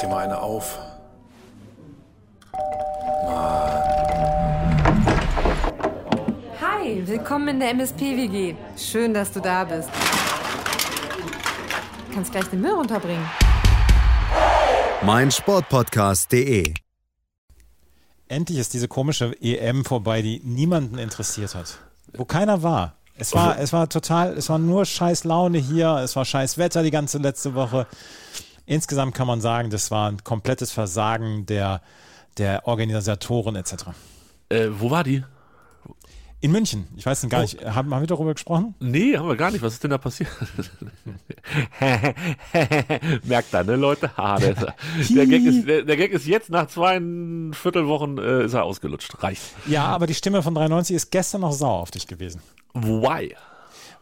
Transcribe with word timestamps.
dir 0.00 0.08
mal 0.08 0.24
eine 0.24 0.40
auf. 0.40 0.78
Hi, 6.60 7.02
willkommen 7.06 7.48
in 7.48 7.60
der 7.60 7.70
MSP-WG. 7.70 8.54
Schön, 8.76 9.12
dass 9.12 9.32
du 9.32 9.40
da 9.40 9.64
bist. 9.64 9.88
Du 12.08 12.14
kannst 12.14 12.32
gleich 12.32 12.46
den 12.46 12.60
Müll 12.60 12.72
runterbringen. 12.72 13.24
mein 15.02 15.30
Sportpodcast.de. 15.30 16.74
Endlich 18.28 18.58
ist 18.58 18.74
diese 18.74 18.88
komische 18.88 19.34
EM 19.42 19.84
vorbei, 19.84 20.22
die 20.22 20.40
niemanden 20.44 20.98
interessiert 20.98 21.54
hat. 21.54 21.78
Wo 22.14 22.24
keiner 22.24 22.62
war. 22.62 22.94
Es 23.16 23.34
war, 23.34 23.58
es 23.58 23.72
war 23.74 23.88
total, 23.88 24.32
es 24.38 24.48
war 24.48 24.58
nur 24.58 24.86
scheiß 24.86 25.24
Laune 25.24 25.58
hier, 25.58 25.96
es 25.96 26.16
war 26.16 26.24
scheiß 26.24 26.56
Wetter 26.56 26.82
die 26.82 26.90
ganze 26.90 27.18
letzte 27.18 27.54
Woche. 27.54 27.86
Insgesamt 28.70 29.16
kann 29.16 29.26
man 29.26 29.40
sagen, 29.40 29.68
das 29.70 29.90
war 29.90 30.08
ein 30.08 30.22
komplettes 30.22 30.70
Versagen 30.70 31.44
der, 31.44 31.82
der 32.38 32.68
Organisatoren 32.68 33.56
etc. 33.56 33.86
Äh, 34.48 34.68
wo 34.70 34.92
war 34.92 35.02
die? 35.02 35.24
In 36.40 36.52
München, 36.52 36.86
ich 36.96 37.04
weiß 37.04 37.28
gar 37.28 37.42
nicht, 37.42 37.60
haben, 37.64 37.92
haben 37.92 38.02
wir 38.02 38.06
darüber 38.06 38.32
gesprochen? 38.32 38.76
Nee, 38.78 39.16
haben 39.16 39.26
wir 39.26 39.34
gar 39.34 39.50
nicht. 39.50 39.60
Was 39.60 39.72
ist 39.72 39.82
denn 39.82 39.90
da 39.90 39.98
passiert? 39.98 40.30
Merkt 43.24 43.52
da, 43.52 43.64
ne, 43.64 43.74
Leute? 43.74 44.16
Ha, 44.16 44.38
der, 44.38 44.54
der, 44.54 45.26
Gag 45.26 45.44
ist, 45.44 45.66
der, 45.66 45.82
der 45.82 45.96
Gag 45.96 46.12
ist 46.12 46.28
jetzt 46.28 46.48
nach 46.48 46.68
zwei 46.68 47.00
Viertelwochen 47.50 48.18
äh, 48.18 48.44
ist 48.44 48.54
er 48.54 48.62
ausgelutscht. 48.62 49.20
Reicht. 49.20 49.42
Ja, 49.66 49.86
aber 49.86 50.06
die 50.06 50.14
Stimme 50.14 50.44
von 50.44 50.54
93 50.54 50.94
ist 50.94 51.10
gestern 51.10 51.40
noch 51.40 51.52
sauer 51.52 51.80
auf 51.80 51.90
dich 51.90 52.06
gewesen. 52.06 52.40
Why? 52.72 53.34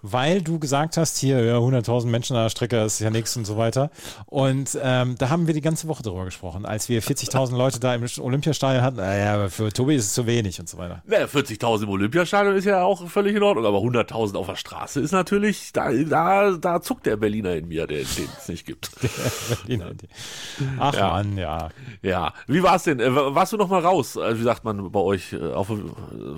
Weil 0.02 0.42
du 0.42 0.58
gesagt 0.58 0.96
hast, 0.96 1.18
hier 1.18 1.44
ja, 1.44 1.56
100.000 1.56 2.06
Menschen 2.06 2.36
an 2.36 2.44
der 2.44 2.50
Strecke, 2.50 2.82
ist 2.84 3.00
ja 3.00 3.10
nichts 3.10 3.36
und 3.36 3.44
so 3.44 3.56
weiter. 3.56 3.90
Und 4.26 4.78
ähm, 4.82 5.16
da 5.18 5.28
haben 5.28 5.46
wir 5.46 5.54
die 5.54 5.60
ganze 5.60 5.88
Woche 5.88 6.02
drüber 6.02 6.24
gesprochen, 6.24 6.66
als 6.66 6.88
wir 6.88 7.02
40.000 7.02 7.56
Leute 7.56 7.80
da 7.80 7.94
im 7.94 8.04
Olympiastadion 8.20 8.82
hatten. 8.82 8.96
Naja, 8.96 9.34
aber 9.34 9.50
für 9.50 9.72
Tobi 9.72 9.96
ist 9.96 10.06
es 10.06 10.14
zu 10.14 10.26
wenig 10.26 10.60
und 10.60 10.68
so 10.68 10.78
weiter. 10.78 11.02
Naja, 11.06 11.26
40.000 11.26 11.84
im 11.84 11.88
Olympiastadion 11.88 12.56
ist 12.56 12.64
ja 12.64 12.82
auch 12.82 13.08
völlig 13.08 13.36
in 13.36 13.42
Ordnung, 13.42 13.66
aber 13.66 13.78
100.000 13.78 14.36
auf 14.36 14.46
der 14.46 14.56
Straße 14.56 15.00
ist 15.00 15.12
natürlich, 15.12 15.72
da, 15.72 15.92
da, 15.92 16.52
da 16.52 16.80
zuckt 16.80 17.06
der 17.06 17.16
Berliner 17.16 17.54
in 17.54 17.68
mir, 17.68 17.86
den 17.86 18.06
es 18.38 18.48
nicht 18.48 18.66
gibt. 18.66 18.90
Ach 20.78 20.94
ja. 20.94 21.08
Mann, 21.08 21.36
ja. 21.36 21.68
Ja, 22.02 22.32
wie 22.46 22.62
war 22.62 22.76
es 22.76 22.84
denn? 22.84 23.00
Äh, 23.00 23.14
warst 23.14 23.52
du 23.52 23.56
noch 23.56 23.68
mal 23.68 23.80
raus, 23.80 24.16
äh, 24.16 24.38
wie 24.38 24.42
sagt 24.42 24.64
man 24.64 24.90
bei 24.90 25.00
euch, 25.00 25.32
äh, 25.32 25.52
auf, 25.52 25.72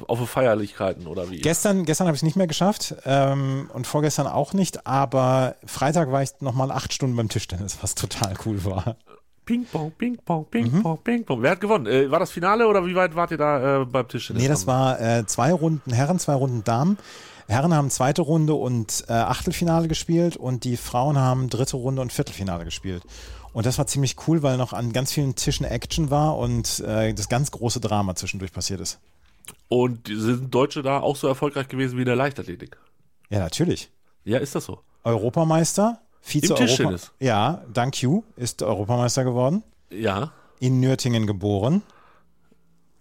auf 0.06 0.30
Feierlichkeiten 0.30 1.06
oder 1.06 1.30
wie? 1.30 1.40
Gestern, 1.40 1.84
gestern 1.84 2.06
habe 2.06 2.14
ich 2.14 2.20
es 2.20 2.24
nicht 2.24 2.36
mehr 2.36 2.46
geschafft. 2.46 2.94
Ähm, 3.04 3.49
und 3.72 3.86
vorgestern 3.86 4.26
auch 4.26 4.52
nicht, 4.52 4.86
aber 4.86 5.56
Freitag 5.64 6.10
war 6.12 6.22
ich 6.22 6.30
nochmal 6.40 6.70
acht 6.70 6.92
Stunden 6.92 7.16
beim 7.16 7.28
Tischtennis, 7.28 7.78
was 7.82 7.94
total 7.94 8.34
cool 8.44 8.64
war. 8.64 8.96
Ping-Pong, 9.44 9.90
Ping-Pong, 9.98 10.46
Ping-Pong, 10.50 10.98
mhm. 10.98 11.02
Ping-Pong. 11.02 11.42
Wer 11.42 11.50
hat 11.50 11.60
gewonnen? 11.60 11.86
Äh, 11.86 12.10
war 12.10 12.20
das 12.20 12.30
Finale 12.30 12.68
oder 12.68 12.86
wie 12.86 12.94
weit 12.94 13.16
wart 13.16 13.32
ihr 13.32 13.36
da 13.36 13.82
äh, 13.82 13.84
beim 13.84 14.06
Tischtennis? 14.06 14.42
Nee, 14.42 14.48
das 14.48 14.66
war 14.66 15.00
äh, 15.00 15.26
zwei 15.26 15.52
Runden 15.52 15.92
Herren, 15.92 16.18
zwei 16.18 16.34
Runden 16.34 16.62
Damen. 16.62 16.98
Herren 17.48 17.74
haben 17.74 17.90
zweite 17.90 18.22
Runde 18.22 18.54
und 18.54 19.04
äh, 19.08 19.12
Achtelfinale 19.12 19.88
gespielt 19.88 20.36
und 20.36 20.62
die 20.62 20.76
Frauen 20.76 21.18
haben 21.18 21.48
dritte 21.50 21.76
Runde 21.76 22.00
und 22.00 22.12
Viertelfinale 22.12 22.64
gespielt. 22.64 23.02
Und 23.52 23.66
das 23.66 23.76
war 23.76 23.88
ziemlich 23.88 24.16
cool, 24.28 24.44
weil 24.44 24.56
noch 24.56 24.72
an 24.72 24.92
ganz 24.92 25.12
vielen 25.12 25.34
Tischen 25.34 25.66
Action 25.66 26.10
war 26.10 26.38
und 26.38 26.78
äh, 26.80 27.12
das 27.12 27.28
ganz 27.28 27.50
große 27.50 27.80
Drama 27.80 28.14
zwischendurch 28.14 28.52
passiert 28.52 28.80
ist. 28.80 29.00
Und 29.68 30.06
sind 30.06 30.54
Deutsche 30.54 30.82
da 30.82 31.00
auch 31.00 31.16
so 31.16 31.26
erfolgreich 31.26 31.66
gewesen 31.66 31.96
wie 31.96 32.02
in 32.02 32.06
der 32.06 32.16
Leichtathletik? 32.16 32.76
Ja, 33.30 33.38
natürlich. 33.38 33.90
Ja, 34.24 34.38
ist 34.38 34.54
das 34.54 34.64
so? 34.64 34.80
Europameister, 35.04 36.00
vize 36.20 36.54
Europa 36.54 36.96
Ja, 37.20 37.64
dank 37.72 38.02
you 38.02 38.22
ist 38.36 38.62
Europameister 38.62 39.24
geworden. 39.24 39.62
Ja. 39.90 40.32
In 40.58 40.80
Nürtingen 40.80 41.26
geboren. 41.26 41.82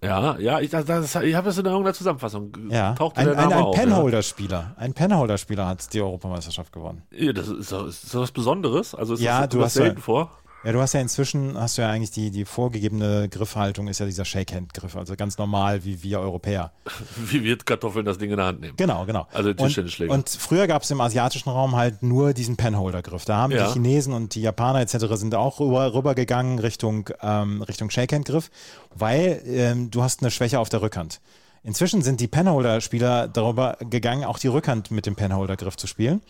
Ja, 0.01 0.37
ja, 0.37 0.61
ich, 0.61 0.69
das, 0.69 0.85
das, 0.85 1.15
ich 1.15 1.35
habe 1.35 1.47
das 1.47 1.57
in 1.57 1.65
irgendeiner 1.65 1.93
Zusammenfassung. 1.93 2.53
Ja, 2.69 2.95
ein, 3.15 3.27
ein, 3.27 3.51
ein 3.51 3.71
Penholder-Spieler. 3.71 4.75
Ein 4.77 4.93
Penholder-Spieler 4.93 5.67
hat 5.67 5.91
die 5.93 6.01
Europameisterschaft 6.01 6.71
gewonnen. 6.71 7.03
Ja, 7.11 7.33
das 7.33 7.49
ist, 7.49 7.71
ist, 7.71 7.71
ist 7.71 8.03
das 8.05 8.15
was 8.15 8.31
Besonderes? 8.31 8.95
Also 8.95 9.15
ist 9.15 9.21
ja, 9.21 9.41
das, 9.41 9.49
du 9.49 9.61
hast 9.61 9.73
selten 9.73 9.97
ja, 9.97 10.01
vor? 10.01 10.31
Ja, 10.63 10.73
du 10.73 10.81
hast 10.81 10.93
ja 10.93 10.99
inzwischen, 10.99 11.57
hast 11.57 11.77
du 11.77 11.83
ja 11.83 11.89
eigentlich 11.89 12.11
die, 12.11 12.31
die 12.31 12.43
vorgegebene 12.43 13.29
Griffhaltung 13.29 13.87
ist 13.87 13.99
ja 13.99 14.05
dieser 14.05 14.25
Shakehand-Griff, 14.25 14.97
also 14.97 15.15
ganz 15.15 15.37
normal 15.37 15.85
wie 15.85 16.03
wir 16.03 16.19
Europäer. 16.19 16.73
Wie 17.17 17.43
wir 17.43 17.57
Kartoffeln 17.57 18.05
das 18.05 18.17
Ding 18.17 18.31
in 18.31 18.37
der 18.37 18.45
Hand 18.47 18.59
nehmen. 18.59 18.75
Genau, 18.75 19.05
genau. 19.05 19.27
Also 19.31 19.53
Tischtennisschläger. 19.53 20.11
Und, 20.11 20.19
und 20.19 20.29
früher 20.29 20.67
gab 20.67 20.81
es 20.81 20.91
im 20.91 20.99
asiatischen 20.99 21.49
Raum 21.49 21.75
halt 21.75 22.03
nur 22.03 22.33
diesen 22.33 22.57
Penholder-Griff. 22.57 23.23
Da 23.23 23.37
haben 23.37 23.51
ja. 23.51 23.67
die 23.67 23.73
Chinesen 23.73 24.13
und 24.13 24.35
die 24.35 24.41
Japaner 24.41 24.81
etc. 24.81 25.05
sind 25.13 25.33
auch 25.33 25.59
rüber, 25.61 25.93
rübergegangen 25.93 26.59
Richtung, 26.59 27.09
ähm, 27.21 27.61
Richtung 27.61 27.89
Shakehand-Griff, 27.89 28.51
weil 28.93 29.41
ähm, 29.45 29.91
du 29.91 30.03
hast 30.03 30.21
eine 30.21 30.31
Schwäche 30.31 30.59
auf 30.59 30.67
der 30.67 30.81
Rückhand. 30.81 31.21
Inzwischen 31.63 32.01
sind 32.01 32.19
die 32.19 32.27
Penholder-Spieler 32.27 33.27
darüber 33.27 33.77
gegangen, 33.79 34.23
auch 34.25 34.39
die 34.39 34.47
Rückhand 34.47 34.91
mit 34.91 35.05
dem 35.05 35.15
Penholder-Griff 35.15 35.77
zu 35.77 35.87
spielen. 35.87 36.21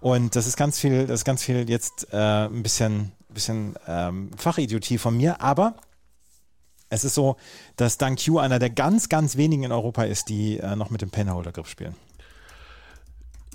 Und 0.00 0.36
das 0.36 0.46
ist 0.46 0.56
ganz 0.56 0.78
viel, 0.78 1.06
das 1.06 1.20
ist 1.20 1.24
ganz 1.24 1.42
viel 1.42 1.68
jetzt 1.68 2.08
äh, 2.12 2.46
ein 2.46 2.62
bisschen 2.62 3.12
bisschen 3.36 3.74
ähm, 3.86 4.30
Fachidiotie 4.36 4.98
von 4.98 5.16
mir, 5.16 5.40
aber 5.40 5.76
es 6.88 7.04
ist 7.04 7.14
so, 7.14 7.36
dass 7.76 7.98
Dank 7.98 8.24
Q 8.24 8.38
einer 8.38 8.58
der 8.58 8.70
ganz, 8.70 9.08
ganz 9.08 9.36
wenigen 9.36 9.64
in 9.64 9.72
Europa 9.72 10.04
ist, 10.04 10.28
die 10.28 10.58
äh, 10.58 10.76
noch 10.76 10.90
mit 10.90 11.02
dem 11.02 11.10
Penholder-Griff 11.10 11.68
spielen. 11.68 11.94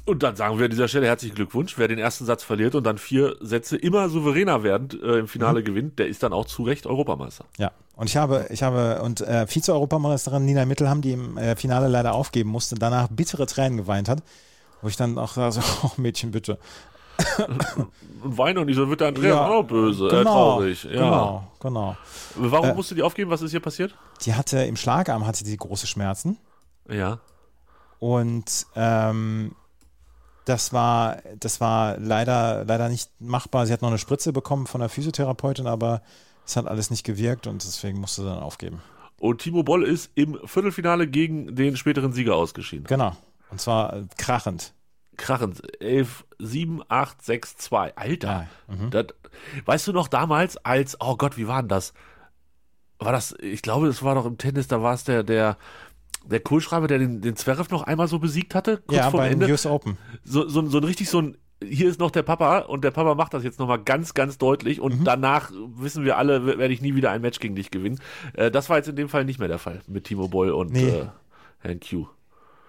Und 0.06 0.24
dann 0.24 0.36
sagen 0.36 0.58
wir 0.58 0.66
an 0.66 0.72
dieser 0.72 0.88
Stelle 0.88 1.06
herzlichen 1.06 1.36
Glückwunsch. 1.36 1.78
Wer 1.78 1.88
den 1.88 2.00
ersten 2.00 2.25
Satz 2.25 2.44
verliert 2.44 2.74
und 2.75 2.84
dann 2.84 2.97
vier 2.97 3.36
Sätze 3.40 3.78
immer 3.78 4.09
souveräner 4.09 4.64
werdend 4.64 4.96
äh, 5.02 5.19
im 5.19 5.28
Finale 5.28 5.62
mhm. 5.62 5.66
gewinnt, 5.66 6.00
der 6.00 6.08
ist 6.08 6.24
dann 6.24 6.34
auch 6.34 6.46
zu 6.46 6.63
Recht 6.63 6.88
Europameister. 6.88 7.46
Ja, 7.58 7.72
und 7.96 8.09
ich 8.09 8.18
habe, 8.18 8.48
ich 8.50 8.63
habe, 8.63 9.02
und 9.03 9.22
äh, 9.22 9.46
Vize-Europameisterin 9.46 10.44
Nina 10.44 10.66
Mittelham, 10.66 11.02
die 11.02 11.13
im 11.13 11.38
äh, 11.38 11.56
Finale 11.56 11.88
leider 11.88 12.13
aufgeben 12.13 12.50
musste, 12.50 12.75
danach 12.75 13.09
bittere 13.09 13.46
Tränen 13.46 13.78
geweint 13.78 14.09
hat, 14.09 14.24
wo 14.81 14.88
ich 14.88 14.98
dann 14.98 15.18
auch 15.19 15.34
so, 15.34 15.62
oh 15.84 15.92
Mädchen, 15.98 16.31
bitte. 16.31 16.58
und 18.23 18.37
weine 18.37 18.59
und 18.59 18.67
nicht, 18.67 18.75
so 18.75 18.89
wird 18.89 19.01
der 19.01 19.09
Andreas 19.09 19.35
ja, 19.35 19.47
auch 19.47 19.63
böse, 19.63 20.07
genau, 20.07 20.19
äh, 20.19 20.23
traurig. 20.23 20.83
Ja. 20.83 20.89
Genau, 20.91 21.51
genau. 21.59 21.97
Warum 22.35 22.69
äh, 22.69 22.73
musste 22.73 22.95
die 22.95 23.03
aufgeben? 23.03 23.29
Was 23.29 23.41
ist 23.41 23.51
hier 23.51 23.59
passiert? 23.59 23.95
Die 24.25 24.33
hatte 24.33 24.59
im 24.63 24.75
Schlagarm 24.75 25.25
hatte 25.25 25.43
die 25.43 25.57
große 25.57 25.87
Schmerzen. 25.87 26.37
Ja. 26.89 27.19
Und 27.99 28.65
ähm, 28.75 29.55
das 30.45 30.73
war, 30.73 31.17
das 31.39 31.61
war 31.61 31.97
leider, 31.97 32.65
leider 32.65 32.89
nicht 32.89 33.09
machbar. 33.19 33.65
Sie 33.65 33.73
hat 33.73 33.81
noch 33.81 33.89
eine 33.89 33.97
Spritze 33.97 34.33
bekommen 34.33 34.67
von 34.67 34.81
der 34.81 34.89
Physiotherapeutin, 34.89 35.67
aber 35.67 36.01
es 36.45 36.55
hat 36.55 36.67
alles 36.67 36.89
nicht 36.89 37.03
gewirkt 37.03 37.47
und 37.47 37.63
deswegen 37.63 37.99
musste 37.99 38.21
sie 38.21 38.27
dann 38.27 38.39
aufgeben. 38.39 38.81
Und 39.19 39.41
Timo 39.41 39.61
Boll 39.61 39.83
ist 39.83 40.11
im 40.15 40.39
Viertelfinale 40.45 41.07
gegen 41.07 41.55
den 41.55 41.77
späteren 41.77 42.11
Sieger 42.11 42.35
ausgeschieden. 42.35 42.85
Genau. 42.88 43.15
Und 43.51 43.61
zwar 43.61 44.03
krachend 44.17 44.73
krachend. 45.21 45.61
11, 45.81 46.25
7, 46.39 46.81
8, 46.87 47.21
6, 47.21 47.57
2. 47.57 47.95
Alter. 47.95 48.47
Mhm. 48.67 48.89
das, 48.89 49.07
weißt 49.65 49.87
du 49.87 49.93
noch 49.93 50.07
damals, 50.07 50.57
als, 50.57 50.97
oh 50.99 51.15
Gott, 51.15 51.37
wie 51.37 51.47
war 51.47 51.61
denn 51.61 51.69
das? 51.69 51.93
War 52.99 53.11
das, 53.11 53.35
ich 53.41 53.61
glaube, 53.61 53.87
das 53.87 54.03
war 54.03 54.15
doch 54.15 54.25
im 54.25 54.37
Tennis, 54.37 54.67
da 54.67 54.83
war 54.83 54.93
es 54.93 55.03
der, 55.03 55.23
der, 55.23 55.57
der 56.25 56.39
Kohlschreiber, 56.39 56.87
der 56.87 56.99
den, 56.99 57.21
den 57.21 57.35
Zverev 57.35 57.71
noch 57.71 57.83
einmal 57.83 58.07
so 58.07 58.19
besiegt 58.19 58.53
hatte, 58.53 58.77
kurz 58.77 58.97
ja, 58.97 59.09
vor 59.09 59.23
Ende. 59.23 59.47
US 59.47 59.65
Open. 59.65 59.97
So, 60.23 60.47
so, 60.47 60.65
so 60.67 60.77
ein 60.77 60.83
richtig 60.83 61.09
so 61.09 61.21
ein, 61.21 61.38
hier 61.63 61.89
ist 61.89 61.99
noch 61.99 62.11
der 62.11 62.23
Papa 62.23 62.59
und 62.59 62.83
der 62.83 62.91
Papa 62.91 63.15
macht 63.15 63.33
das 63.33 63.43
jetzt 63.43 63.59
nochmal 63.59 63.81
ganz, 63.83 64.13
ganz 64.13 64.38
deutlich 64.38 64.79
und 64.81 64.99
mhm. 64.99 65.03
danach 65.03 65.51
wissen 65.75 66.03
wir 66.03 66.17
alle, 66.17 66.45
werde 66.45 66.73
ich 66.73 66.81
nie 66.81 66.95
wieder 66.95 67.11
ein 67.11 67.21
Match 67.21 67.39
gegen 67.39 67.55
dich 67.55 67.71
gewinnen. 67.71 67.99
Äh, 68.33 68.51
das 68.51 68.69
war 68.69 68.77
jetzt 68.77 68.89
in 68.89 68.95
dem 68.95 69.09
Fall 69.09 69.25
nicht 69.25 69.39
mehr 69.39 69.47
der 69.47 69.59
Fall 69.59 69.81
mit 69.88 70.05
Timo 70.05 70.27
Boll 70.27 70.51
und 70.51 70.71
nee. 70.73 70.89
äh, 70.89 71.07
Herrn 71.59 71.79
Q. 71.79 72.07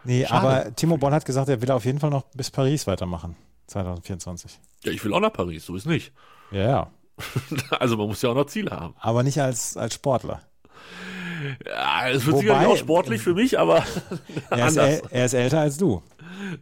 Nee, 0.04 0.26
Schade. 0.26 0.64
aber 0.64 0.76
Timo 0.76 0.96
Boll 0.96 1.12
hat 1.12 1.24
gesagt, 1.24 1.48
er 1.48 1.60
will 1.62 1.70
auf 1.70 1.84
jeden 1.84 2.00
Fall 2.00 2.10
noch 2.10 2.24
bis 2.34 2.50
Paris 2.50 2.86
weitermachen. 2.86 3.36
2024. 3.68 4.58
Ja, 4.84 4.92
ich 4.92 5.04
will 5.04 5.14
auch 5.14 5.20
nach 5.20 5.32
Paris, 5.32 5.64
so 5.66 5.74
ist 5.76 5.86
nicht. 5.86 6.12
Ja, 6.50 6.68
ja. 6.68 6.90
also 7.78 7.96
man 7.96 8.08
muss 8.08 8.22
ja 8.22 8.30
auch 8.30 8.34
noch 8.34 8.46
Ziele 8.46 8.70
haben. 8.70 8.94
Aber 8.98 9.22
nicht 9.22 9.40
als, 9.40 9.76
als 9.76 9.94
Sportler. 9.94 10.42
Ja, 11.66 12.08
es 12.08 12.24
wird 12.26 12.36
Wobei, 12.36 12.42
sicherlich 12.42 12.68
auch 12.68 12.76
sportlich 12.76 13.22
für 13.22 13.34
mich, 13.34 13.58
aber 13.58 13.84
er 14.50 14.68
ist, 14.68 14.76
äl, 14.76 15.02
er 15.10 15.24
ist 15.24 15.34
älter 15.34 15.60
als 15.60 15.76
du. 15.76 16.02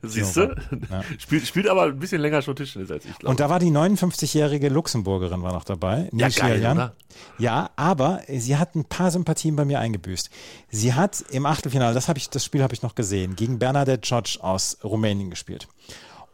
Siehst 0.03 0.37
du? 0.37 0.43
Ja. 0.91 1.03
Spielt, 1.19 1.47
spielt 1.47 1.69
aber 1.69 1.85
ein 1.85 1.99
bisschen 1.99 2.21
länger 2.21 2.43
schon 2.43 2.57
Tischtennis 2.57 2.91
als 2.91 3.05
ich, 3.05 3.19
glaube 3.19 3.31
Und 3.31 3.41
da 3.41 3.49
war 3.49 3.59
die 3.59 3.71
59-jährige 3.71 4.69
Luxemburgerin 4.69 5.43
war 5.43 5.53
noch 5.53 5.65
dabei. 5.65 6.09
Ja, 6.13 6.29
geil, 6.29 6.61
Jan. 6.61 6.91
Ja, 7.39 7.71
aber 7.77 8.21
sie 8.29 8.57
hat 8.57 8.75
ein 8.75 8.85
paar 8.85 9.11
Sympathien 9.11 9.57
bei 9.57 9.65
mir 9.65 9.81
eingebüßt. 9.81 10.31
Sie 10.71 10.95
hat 10.95 11.25
im 11.31 11.47
Achtelfinale, 11.47 11.95
das, 11.95 12.09
ich, 12.09 12.31
das 12.31 12.45
Spiel 12.45 12.63
habe 12.63 12.75
ich 12.75 12.83
noch 12.83 12.95
gesehen, 12.95 13.37
gegen 13.37 13.59
Bernadette 13.59 14.07
George 14.07 14.39
aus 14.41 14.79
Rumänien 14.85 15.31
gespielt. 15.31 15.69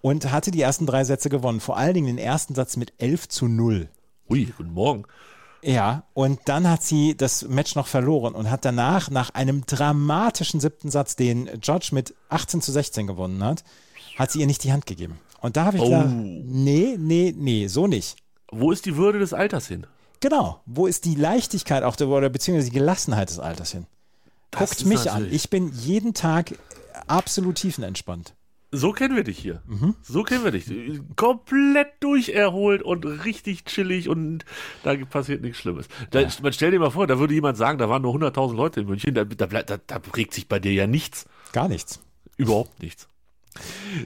Und 0.02 0.30
hatte 0.30 0.50
die 0.50 0.60
ersten 0.60 0.86
drei 0.86 1.04
Sätze 1.04 1.30
gewonnen. 1.30 1.60
Vor 1.60 1.76
allen 1.76 1.94
Dingen 1.94 2.06
den 2.06 2.18
ersten 2.18 2.54
Satz 2.54 2.76
mit 2.76 2.92
11 2.98 3.28
zu 3.28 3.48
0. 3.48 3.88
Ui, 4.28 4.52
guten 4.56 4.72
Morgen. 4.72 5.04
Ja, 5.62 6.04
und 6.14 6.40
dann 6.44 6.68
hat 6.68 6.82
sie 6.82 7.16
das 7.16 7.48
Match 7.48 7.74
noch 7.74 7.86
verloren 7.86 8.34
und 8.34 8.50
hat 8.50 8.64
danach, 8.64 9.10
nach 9.10 9.30
einem 9.30 9.66
dramatischen 9.66 10.60
siebten 10.60 10.90
Satz, 10.90 11.16
den 11.16 11.48
George 11.60 11.88
mit 11.92 12.14
18 12.28 12.62
zu 12.62 12.72
16 12.72 13.06
gewonnen 13.06 13.42
hat, 13.42 13.64
hat 14.16 14.30
sie 14.30 14.40
ihr 14.40 14.46
nicht 14.46 14.62
die 14.64 14.72
Hand 14.72 14.86
gegeben. 14.86 15.18
Und 15.40 15.56
da 15.56 15.64
habe 15.64 15.76
ich 15.76 15.82
oh. 15.82 15.86
gedacht, 15.86 16.08
nee, 16.08 16.96
nee, 16.98 17.34
nee, 17.36 17.66
so 17.66 17.86
nicht. 17.86 18.16
Wo 18.50 18.70
ist 18.70 18.86
die 18.86 18.96
Würde 18.96 19.18
des 19.18 19.32
Alters 19.32 19.66
hin? 19.66 19.86
Genau. 20.20 20.60
Wo 20.66 20.86
ist 20.86 21.04
die 21.04 21.14
Leichtigkeit 21.14 21.82
auch 21.82 21.96
der, 21.96 22.08
oder 22.08 22.28
beziehungsweise 22.28 22.70
die 22.70 22.76
Gelassenheit 22.76 23.28
des 23.28 23.38
Alters 23.38 23.72
hin? 23.72 23.86
Das 24.50 24.70
Guckt 24.70 24.86
mich 24.86 25.10
an. 25.10 25.28
Ich 25.30 25.50
bin 25.50 25.72
jeden 25.72 26.14
Tag 26.14 26.54
absolut 27.06 27.56
tiefenentspannt. 27.56 28.34
So 28.78 28.92
kennen 28.92 29.16
wir 29.16 29.24
dich 29.24 29.38
hier. 29.38 29.62
Mhm. 29.66 29.94
So 30.02 30.22
kennen 30.22 30.44
wir 30.44 30.50
dich. 30.50 30.66
Komplett 31.16 31.88
durcherholt 32.00 32.82
und 32.82 33.04
richtig 33.24 33.64
chillig 33.64 34.08
und 34.08 34.44
da 34.82 34.94
passiert 34.96 35.42
nichts 35.42 35.58
Schlimmes. 35.58 35.88
Da, 36.10 36.22
Man 36.42 36.52
stell 36.52 36.70
dir 36.70 36.78
mal 36.78 36.90
vor, 36.90 37.06
da 37.06 37.18
würde 37.18 37.34
jemand 37.34 37.56
sagen, 37.56 37.78
da 37.78 37.88
waren 37.88 38.02
nur 38.02 38.14
100.000 38.14 38.54
Leute 38.54 38.80
in 38.80 38.86
München, 38.86 39.14
da, 39.14 39.24
da, 39.24 39.46
da, 39.46 39.78
da 39.78 40.00
regt 40.14 40.34
sich 40.34 40.48
bei 40.48 40.58
dir 40.58 40.72
ja 40.72 40.86
nichts. 40.86 41.26
Gar 41.52 41.68
nichts. 41.68 42.00
Überhaupt 42.36 42.82
nichts. 42.82 43.08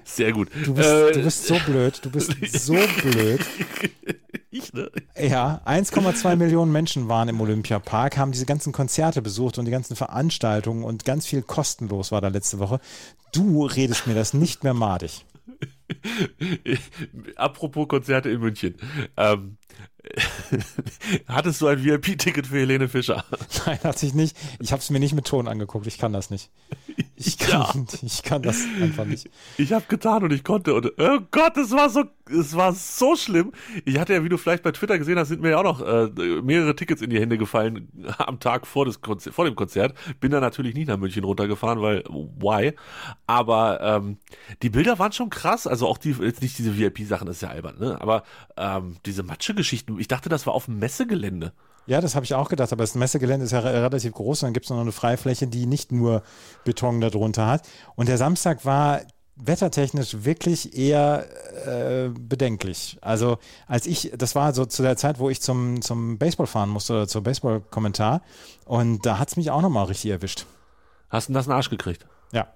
Sehr 0.05 0.33
gut. 0.33 0.49
Du 0.65 0.75
bist, 0.75 0.89
Äh, 0.89 1.13
du 1.13 1.23
bist 1.25 1.47
so 1.47 1.59
blöd. 1.67 2.01
Du 2.05 2.11
bist 2.11 2.33
so 2.61 2.77
blöd. 3.03 3.41
ich, 4.51 4.73
ne? 4.73 4.91
Ja, 5.17 5.61
1,2 5.65 6.37
Millionen 6.37 6.73
Menschen 6.73 7.09
waren 7.09 7.29
im 7.29 7.41
Olympiapark, 7.41 8.17
haben 8.17 8.33
diese 8.33 8.47
ganzen 8.47 8.73
Konzerte 8.73 9.23
besucht 9.23 9.59
und 9.59 9.65
die 9.65 9.71
ganzen 9.71 9.97
Veranstaltungen 9.97 10.85
und 10.85 11.05
ganz 11.05 11.27
viel 11.27 11.43
kostenlos 11.43 12.11
war 12.11 12.21
da 12.21 12.29
letzte 12.29 12.59
Woche. 12.59 12.81
Du 13.33 13.65
redest 13.65 14.07
mir 14.07 14.15
das 14.15 14.35
nicht 14.35 14.65
mehr 14.65 14.75
madig. 14.75 15.25
Apropos 17.37 17.89
Konzerte 17.89 18.31
in 18.31 18.41
München. 18.41 18.75
Ähm, 19.17 19.57
hattest 21.27 21.61
du 21.61 21.67
ein 21.67 21.85
VIP-Ticket 21.85 22.47
für 22.47 22.59
Helene 22.59 22.89
Fischer? 22.89 23.25
Nein, 23.67 23.79
hatte 23.83 24.07
ich 24.07 24.15
nicht. 24.15 24.37
Ich 24.59 24.73
habe 24.73 24.81
es 24.81 24.91
mir 24.91 24.99
nicht 24.99 25.15
mit 25.15 25.27
Ton 25.27 25.49
angeguckt. 25.49 25.87
Ich 25.87 25.99
kann 25.99 26.13
das 26.13 26.31
nicht. 26.31 26.51
Ich 27.17 27.39
kann, 27.39 27.87
ich 28.03 28.23
kann 28.23 28.43
das 28.43 28.65
einfach 28.81 29.05
nicht. 29.05 29.29
Ich 29.59 29.73
habe 29.73 29.85
getan 29.89 30.23
und 30.25 30.33
ich 30.33 30.43
konnte 30.43 30.75
und 30.75 30.93
oh 30.99 31.19
Gott, 31.31 31.57
es 31.57 31.71
war 31.71 31.91
so, 31.91 32.05
es 32.31 32.55
war 32.57 32.73
so 32.73 33.17
schlimm. 33.17 33.53
Ich 33.85 33.99
hatte 33.99 34.15
ja, 34.15 34.25
wie 34.25 34.29
du 34.29 34.39
vielleicht 34.39 34.63
bei 34.63 34.73
Twitter 34.73 34.99
gesehen 34.99 35.19
hast, 35.19 35.29
sind 35.29 35.43
mir 35.43 35.51
ja 35.51 35.59
auch 35.59 35.65
noch 35.65 35.81
äh, 35.81 36.09
mehrere 36.43 36.75
Tickets 36.77 37.03
in 37.03 37.11
die 37.11 37.21
Hände 37.21 37.39
gefallen 37.39 37.89
am 38.19 38.41
Tag 38.41 38.67
vor, 38.67 38.85
des 38.85 39.01
Konzer 39.01 39.33
vor 39.33 39.45
dem 39.45 39.55
Konzert. 39.57 39.95
Bin 40.21 40.31
da 40.31 40.41
natürlich 40.41 40.75
nicht 40.75 40.89
nach 40.89 40.97
München 40.97 41.25
runtergefahren, 41.25 41.81
weil 41.83 42.05
why? 42.09 42.75
Aber 43.27 43.81
ähm, 43.81 44.19
die 44.63 44.71
Bilder 44.71 44.99
waren 44.99 45.13
schon 45.13 45.31
krass. 45.31 45.67
Also 45.67 45.87
auch 45.87 45.99
die, 45.99 46.13
jetzt 46.13 46.43
nicht 46.43 46.59
diese 46.59 46.79
VIP-Sachen, 46.79 47.29
ist 47.29 47.43
ja 47.43 47.49
albern, 47.49 47.79
ne? 47.79 48.01
Aber 48.01 48.23
ähm, 48.57 48.97
diese 49.07 49.23
Matsche-Geschichten. 49.23 49.99
Ich 49.99 50.09
dachte, 50.09 50.29
das 50.29 50.47
war 50.47 50.55
auf 50.55 50.67
dem 50.67 50.79
Messegelände. 50.79 51.53
Ja, 51.87 52.01
das 52.01 52.15
habe 52.15 52.25
ich 52.25 52.35
auch 52.35 52.49
gedacht, 52.49 52.73
aber 52.73 52.83
das 52.85 52.95
Messegelände 52.95 53.47
ist 53.47 53.53
ja 53.53 53.61
re- 53.61 53.73
relativ 53.73 54.13
groß 54.13 54.43
und 54.43 54.49
dann 54.49 54.53
gibt 54.53 54.67
es 54.67 54.71
noch 54.71 54.81
eine 54.81 54.93
Freifläche, 54.93 55.47
die 55.47 55.67
nicht 55.67 55.91
nur 55.91 56.23
Beton 56.65 57.01
darunter 57.01 57.47
hat. 57.47 57.69
Und 57.97 58.09
der 58.09 58.19
Samstag 58.19 58.65
war 58.65 59.01
wettertechnisch 59.43 60.25
wirklich 60.25 60.77
eher 60.77 61.27
äh, 61.67 62.09
bedenklich. 62.09 62.99
Also 63.01 63.39
als 63.67 63.87
ich, 63.87 64.13
das 64.17 64.35
war 64.35 64.53
so 64.53 64.65
zu 64.67 64.83
der 64.83 64.97
Zeit, 64.97 65.19
wo 65.19 65.31
ich 65.31 65.41
zum, 65.41 65.83
zum 65.83 66.19
Baseball 66.19 66.47
fahren 66.47 66.69
musste 66.69 66.93
oder 66.95 67.09
zur 67.09 67.23
Baseball-Kommentar 67.23 68.23
und 68.65 69.05
da 69.07 69.19
hat 69.19 69.29
es 69.29 69.37
mich 69.37 69.51
auch 69.51 69.63
nochmal 69.63 69.87
richtig 69.87 70.11
erwischt. 70.11 70.47
Hast 71.09 71.29
du 71.29 71.31
einen 71.31 71.35
nassen 71.35 71.53
Arsch 71.53 71.71
gekriegt? 71.71 72.07
Ja. 72.33 72.47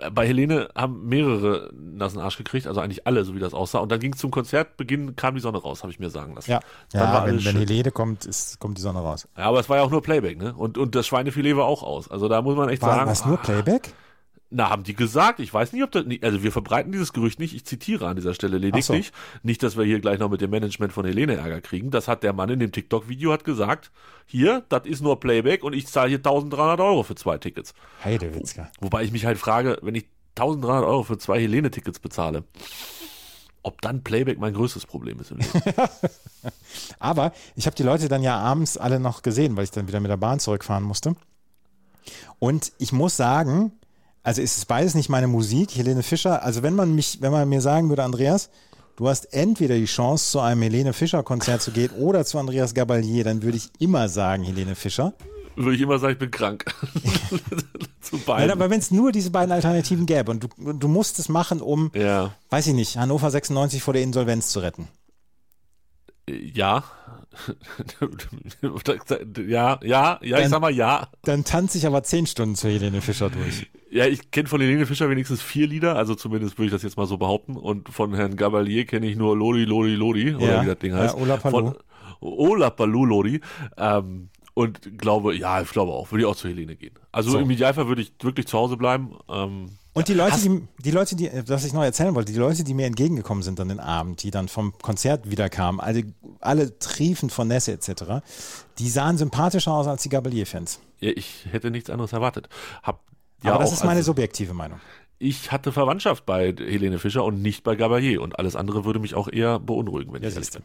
Äh, 0.00 0.10
bei 0.10 0.26
Helene 0.26 0.68
haben 0.74 1.06
mehrere 1.08 1.70
nassen 1.74 2.18
Arsch 2.18 2.36
gekriegt, 2.36 2.66
also 2.66 2.80
eigentlich 2.80 3.06
alle, 3.06 3.24
so 3.24 3.34
wie 3.34 3.40
das 3.40 3.54
aussah. 3.54 3.78
Und 3.78 3.90
dann 3.90 4.00
ging 4.00 4.12
es 4.12 4.20
zum 4.20 4.30
Konzertbeginn, 4.30 5.16
kam 5.16 5.34
die 5.34 5.40
Sonne 5.40 5.58
raus, 5.58 5.82
habe 5.82 5.92
ich 5.92 5.98
mir 5.98 6.10
sagen 6.10 6.34
lassen. 6.34 6.50
Ja, 6.50 6.60
Dann 6.92 7.12
war 7.12 7.26
ja 7.26 7.32
wenn, 7.32 7.44
wenn. 7.44 7.56
Helene 7.56 7.90
kommt, 7.90 8.24
ist, 8.26 8.58
kommt 8.60 8.78
die 8.78 8.82
Sonne 8.82 9.00
raus. 9.00 9.28
Ja, 9.36 9.44
aber 9.44 9.60
es 9.60 9.68
war 9.68 9.78
ja 9.78 9.82
auch 9.82 9.90
nur 9.90 10.02
Playback, 10.02 10.38
ne? 10.38 10.54
Und, 10.54 10.78
und 10.78 10.94
das 10.94 11.06
Schweinefilet 11.06 11.56
war 11.56 11.64
auch 11.64 11.82
aus. 11.82 12.10
Also 12.10 12.28
da 12.28 12.42
muss 12.42 12.56
man 12.56 12.68
echt 12.68 12.82
War 12.82 12.96
sagen. 12.96 13.10
was 13.10 13.24
nur 13.24 13.38
ah, 13.38 13.42
Playback? 13.42 13.92
Na, 14.54 14.68
haben 14.68 14.82
die 14.84 14.94
gesagt. 14.94 15.40
Ich 15.40 15.52
weiß 15.52 15.72
nicht, 15.72 15.82
ob 15.82 15.90
das, 15.92 16.04
nicht- 16.04 16.22
also 16.24 16.42
wir 16.42 16.52
verbreiten 16.52 16.92
dieses 16.92 17.12
Gerücht 17.14 17.38
nicht. 17.38 17.54
Ich 17.54 17.64
zitiere 17.64 18.06
an 18.06 18.16
dieser 18.16 18.34
Stelle 18.34 18.58
lediglich. 18.58 19.10
Nicht, 19.42 19.62
dass 19.62 19.78
wir 19.78 19.84
hier 19.84 19.98
gleich 20.00 20.18
noch 20.18 20.28
mit 20.28 20.42
dem 20.42 20.50
Management 20.50 20.92
von 20.92 21.06
Helene 21.06 21.36
Ärger 21.36 21.60
kriegen. 21.62 21.90
Das 21.90 22.06
hat 22.06 22.22
der 22.22 22.32
Mann 22.34 22.50
in 22.50 22.58
dem 22.60 22.70
TikTok-Video 22.70 23.32
hat 23.32 23.44
gesagt. 23.44 23.90
Hier, 24.26 24.62
das 24.68 24.84
ist 24.84 25.00
nur 25.00 25.18
Playback 25.20 25.64
und 25.64 25.72
ich 25.72 25.86
zahle 25.86 26.10
hier 26.10 26.18
1300 26.18 26.80
Euro 26.80 27.02
für 27.02 27.14
zwei 27.14 27.38
Tickets. 27.38 27.72
Heidewitzka. 28.04 28.70
Wobei 28.80 29.04
ich 29.04 29.12
mich 29.12 29.24
halt 29.24 29.38
frage, 29.38 29.78
wenn 29.82 29.94
ich 29.94 30.04
1300 30.36 30.84
Euro 30.84 31.02
für 31.02 31.16
zwei 31.18 31.40
Helene-Tickets 31.40 31.98
bezahle, 31.98 32.44
ob 33.62 33.80
dann 33.80 34.02
Playback 34.02 34.38
mein 34.38 34.54
größtes 34.54 34.86
Problem 34.86 35.18
ist 35.20 35.30
im 35.30 35.38
Leben. 35.38 35.50
Aber 36.98 37.32
ich 37.54 37.66
habe 37.66 37.76
die 37.76 37.82
Leute 37.82 38.08
dann 38.08 38.22
ja 38.22 38.36
abends 38.38 38.76
alle 38.76 38.98
noch 39.00 39.22
gesehen, 39.22 39.56
weil 39.56 39.64
ich 39.64 39.70
dann 39.70 39.88
wieder 39.88 40.00
mit 40.00 40.10
der 40.10 40.16
Bahn 40.16 40.40
zurückfahren 40.40 40.84
musste. 40.84 41.14
Und 42.38 42.72
ich 42.78 42.92
muss 42.92 43.16
sagen, 43.16 43.72
also 44.22 44.40
ist 44.42 44.56
es 44.58 44.64
beides 44.64 44.94
nicht 44.94 45.08
meine 45.08 45.26
Musik, 45.28 45.74
Helene 45.74 46.02
Fischer. 46.02 46.42
Also 46.42 46.62
wenn 46.62 46.74
man 46.74 46.94
mich, 46.94 47.18
wenn 47.20 47.32
man 47.32 47.48
mir 47.48 47.60
sagen 47.60 47.88
würde, 47.88 48.04
Andreas, 48.04 48.50
du 48.96 49.08
hast 49.08 49.32
entweder 49.32 49.74
die 49.76 49.84
Chance, 49.86 50.30
zu 50.30 50.40
einem 50.40 50.62
Helene 50.62 50.92
Fischer 50.92 51.22
Konzert 51.22 51.62
zu 51.62 51.70
gehen 51.72 51.90
oder 51.92 52.24
zu 52.24 52.38
Andreas 52.38 52.74
Gabalier, 52.74 53.24
dann 53.24 53.42
würde 53.42 53.56
ich 53.56 53.70
immer 53.78 54.08
sagen 54.08 54.42
Helene 54.44 54.74
Fischer. 54.74 55.12
Würde 55.56 55.74
ich 55.76 55.82
immer 55.82 55.98
sagen, 55.98 56.14
ich 56.14 56.18
bin 56.18 56.30
krank. 56.30 56.64
Zu 58.00 58.16
Nein, 58.16 58.24
beiden. 58.26 58.50
aber 58.52 58.70
wenn 58.70 58.78
es 58.80 58.90
nur 58.90 59.12
diese 59.12 59.30
beiden 59.30 59.52
Alternativen 59.52 60.06
gäbe 60.06 60.30
und 60.30 60.44
du, 60.44 60.72
du 60.72 60.88
musst 60.88 61.18
es 61.18 61.28
machen, 61.28 61.60
um, 61.60 61.90
Ja. 61.94 62.32
weiß 62.48 62.68
ich 62.68 62.74
nicht, 62.74 62.96
Hannover 62.96 63.30
96 63.30 63.82
vor 63.82 63.92
der 63.92 64.02
Insolvenz 64.02 64.48
zu 64.48 64.60
retten. 64.60 64.88
Ja. 66.28 66.84
Ja, 69.46 69.46
ja, 69.46 69.78
ja, 69.82 70.18
ich 70.22 70.30
Dann- 70.30 70.48
sag 70.50 70.60
mal 70.60 70.70
ja. 70.74 71.08
Dann 71.24 71.44
tanze 71.44 71.78
ich 71.78 71.86
aber 71.86 72.02
zehn 72.02 72.26
Stunden 72.26 72.54
zu 72.54 72.68
Helene 72.68 73.00
Fischer 73.00 73.30
durch. 73.30 73.68
Ja, 73.90 74.06
ich 74.06 74.30
kenne 74.30 74.48
von 74.48 74.60
Helene 74.60 74.86
Fischer 74.86 75.08
wenigstens 75.10 75.42
vier 75.42 75.66
Lieder, 75.66 75.96
also 75.96 76.14
zumindest 76.14 76.58
würde 76.58 76.66
ich 76.66 76.72
das 76.72 76.82
jetzt 76.82 76.96
mal 76.96 77.06
so 77.06 77.18
behaupten. 77.18 77.56
Und 77.56 77.88
von 77.90 78.14
Herrn 78.14 78.36
Gabalier 78.36 78.86
kenne 78.86 79.06
ich 79.06 79.16
nur 79.16 79.36
Lodi, 79.36 79.64
Lodi, 79.64 79.94
Lodi, 79.94 80.34
oder 80.34 80.54
Ja. 80.54 80.62
wie 80.62 80.66
das 80.66 80.78
Ding 80.78 80.92
Ja, 80.92 80.98
heißt. 81.00 81.16
Ola 81.16 81.36
Palou. 81.36 81.58
Von 81.72 81.74
Ola 82.20 82.70
Palou, 82.70 83.04
Lodi. 83.04 83.40
Ähm, 83.76 84.28
und 84.54 84.98
glaube, 84.98 85.34
ja, 85.36 85.60
ich 85.62 85.70
glaube 85.70 85.92
auch, 85.92 86.10
würde 86.10 86.22
ich 86.24 86.26
auch 86.28 86.36
zu 86.36 86.48
Helene 86.48 86.76
gehen. 86.76 86.94
Also 87.10 87.30
So. 87.32 87.38
im 87.38 87.50
Idealfall 87.50 87.88
würde 87.88 88.02
ich 88.02 88.12
wirklich 88.22 88.46
zu 88.46 88.56
Hause 88.58 88.76
bleiben. 88.76 89.12
Ähm, 89.28 89.70
Und 89.94 90.08
die 90.08 90.14
Leute, 90.14 90.38
die, 90.40 90.66
die 90.82 90.90
Leute, 90.90 91.16
die, 91.16 91.30
was 91.46 91.64
ich 91.64 91.72
noch 91.74 91.82
erzählen 91.82 92.14
wollte, 92.14 92.32
die 92.32 92.38
Leute, 92.38 92.64
die 92.64 92.72
mir 92.72 92.86
entgegengekommen 92.86 93.42
sind 93.42 93.60
an 93.60 93.68
den 93.68 93.78
Abend, 93.80 94.22
die 94.22 94.30
dann 94.30 94.48
vom 94.48 94.72
Konzert 94.78 95.30
wiederkamen, 95.30 95.80
alle, 95.80 96.04
alle 96.40 96.78
triefend 96.78 97.30
von 97.30 97.48
Nässe 97.48 97.72
etc., 97.72 98.24
die 98.78 98.88
sahen 98.88 99.18
sympathischer 99.18 99.72
aus 99.72 99.86
als 99.86 100.02
die 100.02 100.08
Gabalier-Fans. 100.08 100.80
ja, 101.00 101.10
ich 101.14 101.46
hätte 101.50 101.70
nichts 101.70 101.90
anderes 101.90 102.12
erwartet. 102.14 102.48
Hab, 102.82 103.02
ja, 103.42 103.52
Aber 103.52 103.64
das 103.64 103.72
ist 103.72 103.84
meine 103.84 103.98
also, 103.98 104.12
subjektive 104.12 104.54
Meinung. 104.54 104.80
ich 105.18 105.52
hatte 105.52 105.72
Verwandtschaft 105.72 106.24
bei 106.24 106.54
Helene 106.56 106.98
Fischer 106.98 107.22
und 107.24 107.42
nicht 107.42 107.62
bei 107.62 107.76
Gabalier 107.76 108.22
und 108.22 108.38
alles 108.38 108.56
andere 108.56 108.86
würde 108.86 108.98
mich 108.98 109.14
auch 109.14 109.28
eher 109.28 109.58
beunruhigen, 109.60 110.12
wenn 110.14 110.22
Ja, 110.22 110.28
ich 110.30 110.34
ehrlich 110.34 110.52
bin. 110.52 110.62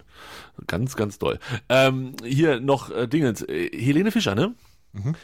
Ganz, 0.68 0.96
ganz 0.96 1.20
doll. 1.20 1.38
Ähm, 1.68 2.14
hier 2.24 2.62
noch 2.62 2.90
äh, 2.92 3.08
Dingens. 3.08 3.42
Äh, 3.42 3.70
Helene 3.78 4.12
Fischer, 4.12 4.36
ne? 4.36 4.56
Mhm. 5.04 5.16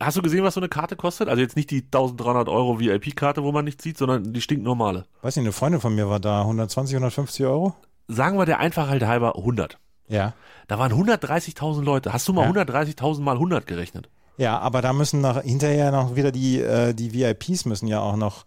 Hast 0.00 0.16
du 0.16 0.22
gesehen, 0.22 0.44
was 0.44 0.54
so 0.54 0.60
eine 0.60 0.68
Karte 0.68 0.96
kostet? 0.96 1.28
Also 1.28 1.40
jetzt 1.42 1.56
nicht 1.56 1.70
die 1.70 1.82
1300 1.82 2.48
Euro 2.48 2.78
VIP-Karte, 2.80 3.42
wo 3.42 3.52
man 3.52 3.64
nichts 3.64 3.82
sieht, 3.82 3.98
sondern 3.98 4.32
die 4.32 4.40
stinknormale. 4.40 5.06
Weiß 5.22 5.36
nicht, 5.36 5.44
eine 5.44 5.52
Freundin 5.52 5.80
von 5.80 5.94
mir 5.94 6.08
war 6.08 6.20
da, 6.20 6.40
120, 6.42 6.94
150 6.96 7.44
Euro? 7.46 7.74
Sagen 8.08 8.38
wir 8.38 8.46
der 8.46 8.60
Einfachheit 8.60 9.02
halber 9.02 9.36
100. 9.36 9.78
Ja. 10.08 10.34
Da 10.68 10.78
waren 10.78 10.92
130.000 10.92 11.82
Leute. 11.82 12.12
Hast 12.12 12.28
du 12.28 12.32
mal 12.32 12.44
Ja. 12.44 12.62
130.000 12.62 13.20
mal 13.22 13.32
100 13.36 13.66
gerechnet? 13.66 14.08
Ja, 14.38 14.58
aber 14.58 14.82
da 14.82 14.92
müssen 14.92 15.20
nach, 15.20 15.42
hinterher 15.42 15.90
noch 15.90 16.14
wieder 16.14 16.30
die, 16.30 16.60
äh, 16.60 16.92
die 16.94 17.12
VIPs 17.14 17.64
müssen 17.64 17.86
ja 17.88 18.00
auch 18.00 18.16
noch 18.16 18.44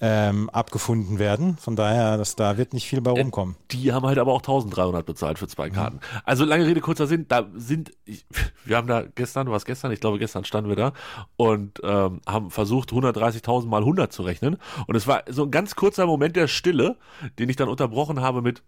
ähm, 0.00 0.50
abgefunden 0.50 1.18
werden. 1.18 1.56
Von 1.56 1.76
daher, 1.76 2.16
das, 2.16 2.34
da 2.34 2.56
wird 2.56 2.72
nicht 2.72 2.88
viel 2.88 3.00
bei 3.00 3.12
rumkommen. 3.12 3.56
Die 3.70 3.92
haben 3.92 4.04
halt 4.04 4.18
aber 4.18 4.32
auch 4.32 4.40
1300 4.40 5.06
bezahlt 5.06 5.38
für 5.38 5.46
zwei 5.46 5.70
Karten. 5.70 6.00
Also 6.24 6.44
lange 6.44 6.66
Rede, 6.66 6.80
kurzer 6.80 7.06
Sinn, 7.06 7.26
da 7.28 7.46
sind, 7.54 7.92
ich, 8.04 8.26
wir 8.64 8.76
haben 8.76 8.88
da 8.88 9.02
gestern, 9.02 9.50
was 9.50 9.64
gestern, 9.64 9.92
ich 9.92 10.00
glaube 10.00 10.18
gestern 10.18 10.44
standen 10.44 10.68
wir 10.68 10.76
da 10.76 10.92
und 11.36 11.80
ähm, 11.84 12.20
haben 12.26 12.50
versucht 12.50 12.90
130.000 12.90 13.66
mal 13.66 13.82
100 13.82 14.12
zu 14.12 14.22
rechnen 14.22 14.56
und 14.86 14.96
es 14.96 15.06
war 15.06 15.22
so 15.28 15.44
ein 15.44 15.50
ganz 15.50 15.76
kurzer 15.76 16.06
Moment 16.06 16.34
der 16.36 16.48
Stille, 16.48 16.96
den 17.38 17.48
ich 17.48 17.56
dann 17.56 17.68
unterbrochen 17.68 18.20
habe 18.20 18.42
mit 18.42 18.62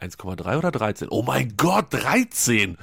1,3 0.00 0.58
oder 0.58 0.72
13. 0.72 1.08
Oh 1.10 1.22
mein 1.22 1.56
Gott, 1.56 1.86
13! 1.90 2.76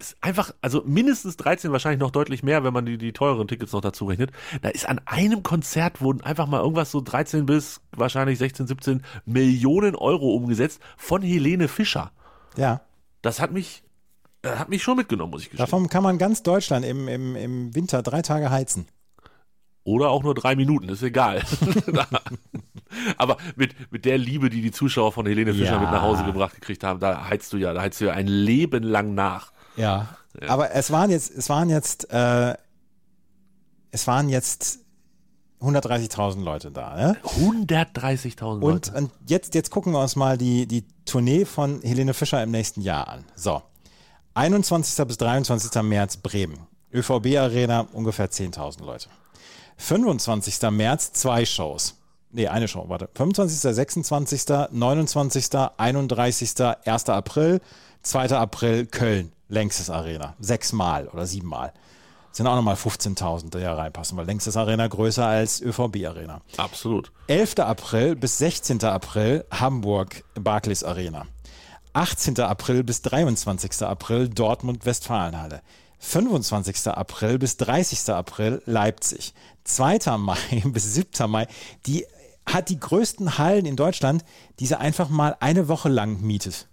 Ist 0.00 0.16
einfach, 0.20 0.52
also 0.60 0.82
mindestens 0.86 1.36
13, 1.38 1.72
wahrscheinlich 1.72 1.98
noch 1.98 2.12
deutlich 2.12 2.44
mehr, 2.44 2.62
wenn 2.62 2.72
man 2.72 2.86
die, 2.86 2.98
die 2.98 3.12
teureren 3.12 3.48
Tickets 3.48 3.72
noch 3.72 3.80
dazu 3.80 4.06
rechnet. 4.06 4.30
Da 4.62 4.68
ist 4.68 4.88
an 4.88 5.00
einem 5.06 5.42
Konzert 5.42 6.00
wurden 6.00 6.20
einfach 6.20 6.46
mal 6.46 6.60
irgendwas 6.60 6.92
so 6.92 7.00
13 7.00 7.46
bis 7.46 7.80
wahrscheinlich 7.96 8.38
16, 8.38 8.68
17 8.68 9.02
Millionen 9.24 9.96
Euro 9.96 10.34
umgesetzt 10.34 10.80
von 10.96 11.22
Helene 11.22 11.66
Fischer. 11.66 12.12
Ja. 12.56 12.80
Das 13.22 13.40
hat 13.40 13.50
mich, 13.50 13.82
äh, 14.42 14.50
hat 14.50 14.68
mich 14.68 14.84
schon 14.84 14.96
mitgenommen, 14.96 15.32
muss 15.32 15.42
ich 15.42 15.50
gestehen. 15.50 15.66
Davon 15.66 15.88
kann 15.88 16.04
man 16.04 16.16
ganz 16.18 16.44
Deutschland 16.44 16.84
im, 16.84 17.08
im, 17.08 17.34
im 17.34 17.74
Winter 17.74 18.02
drei 18.02 18.22
Tage 18.22 18.50
heizen. 18.50 18.86
Oder 19.82 20.10
auch 20.10 20.22
nur 20.22 20.34
drei 20.34 20.54
Minuten, 20.54 20.88
ist 20.90 21.02
egal. 21.02 21.42
Aber 23.16 23.36
mit, 23.56 23.74
mit 23.90 24.04
der 24.04 24.18
Liebe, 24.18 24.50
die 24.50 24.60
die 24.62 24.70
Zuschauer 24.70 25.12
von 25.12 25.26
Helene 25.26 25.52
Fischer 25.54 25.72
Ja. 25.72 25.80
mit 25.80 25.90
nach 25.90 26.02
Hause 26.02 26.24
gebracht 26.24 26.54
gekriegt 26.54 26.84
haben, 26.84 27.00
da 27.00 27.28
heizt 27.28 27.52
du 27.52 27.56
ja, 27.56 27.72
da 27.72 27.80
heizt 27.80 28.00
du 28.00 28.06
ja 28.06 28.12
ein 28.12 28.26
Leben 28.28 28.82
lang 28.82 29.14
nach. 29.14 29.52
Ja. 29.78 30.08
Aber 30.46 30.72
es 30.72 30.90
waren 30.90 31.10
jetzt, 31.10 31.30
es 31.30 31.48
waren 31.48 31.70
jetzt, 31.70 32.10
äh, 32.12 32.54
es 33.90 34.06
waren 34.06 34.28
jetzt 34.28 34.80
130.000 35.60 36.42
Leute 36.42 36.70
da. 36.70 36.94
Ne? 36.94 37.16
130.000 37.40 38.42
Und, 38.44 38.60
Leute. 38.60 38.92
und 38.92 39.10
jetzt, 39.26 39.54
jetzt 39.54 39.70
gucken 39.70 39.92
wir 39.92 40.00
uns 40.00 40.14
mal 40.14 40.38
die, 40.38 40.66
die 40.66 40.84
Tournee 41.04 41.44
von 41.44 41.80
Helene 41.82 42.14
Fischer 42.14 42.42
im 42.42 42.50
nächsten 42.50 42.80
Jahr 42.80 43.08
an. 43.08 43.24
So. 43.34 43.62
21. 44.34 45.04
bis 45.06 45.16
23. 45.18 45.82
März 45.82 46.18
Bremen. 46.18 46.58
ÖVB 46.92 47.36
Arena 47.38 47.86
ungefähr 47.92 48.30
10.000 48.30 48.84
Leute. 48.84 49.08
25. 49.78 50.70
März 50.70 51.12
zwei 51.12 51.44
Shows. 51.44 51.94
Nee, 52.30 52.46
eine 52.48 52.68
Show, 52.68 52.84
warte. 52.88 53.08
25., 53.14 53.74
26., 53.74 54.44
29., 54.70 55.48
31., 55.76 56.54
1. 56.84 57.08
April, 57.08 57.60
2. 58.02 58.30
April 58.36 58.86
Köln, 58.86 59.32
längstes 59.48 59.90
Arena. 59.90 60.34
Sechsmal 60.38 61.08
oder 61.08 61.26
siebenmal. 61.26 61.72
Sind 62.32 62.46
auch 62.46 62.54
nochmal 62.54 62.76
15.000, 62.76 63.50
die 63.50 63.58
ja 63.58 63.74
reinpassen, 63.74 64.16
weil 64.16 64.26
längstes 64.26 64.56
Arena 64.56 64.86
größer 64.86 65.26
als 65.26 65.60
ÖVB 65.60 66.06
Arena. 66.06 66.40
Absolut. 66.56 67.10
11. 67.26 67.58
April 67.58 68.16
bis 68.16 68.38
16. 68.38 68.84
April 68.84 69.44
Hamburg 69.50 70.24
Barclays 70.34 70.84
Arena. 70.84 71.26
18. 71.94 72.38
April 72.40 72.84
bis 72.84 73.02
23. 73.02 73.82
April 73.82 74.28
Dortmund 74.28 74.86
Westfalenhalle. 74.86 75.62
25. 75.98 76.86
April 76.88 77.38
bis 77.38 77.56
30. 77.56 78.10
April 78.10 78.62
Leipzig. 78.66 79.34
2. 79.64 80.16
Mai 80.18 80.36
bis 80.66 80.94
7. 80.94 81.28
Mai. 81.30 81.48
Die 81.86 82.06
hat 82.46 82.68
die 82.68 82.78
größten 82.78 83.38
Hallen 83.38 83.66
in 83.66 83.76
Deutschland, 83.76 84.24
die 84.60 84.66
sie 84.66 84.78
einfach 84.78 85.08
mal 85.08 85.36
eine 85.40 85.68
Woche 85.68 85.88
lang 85.88 86.20
mietet. 86.20 86.68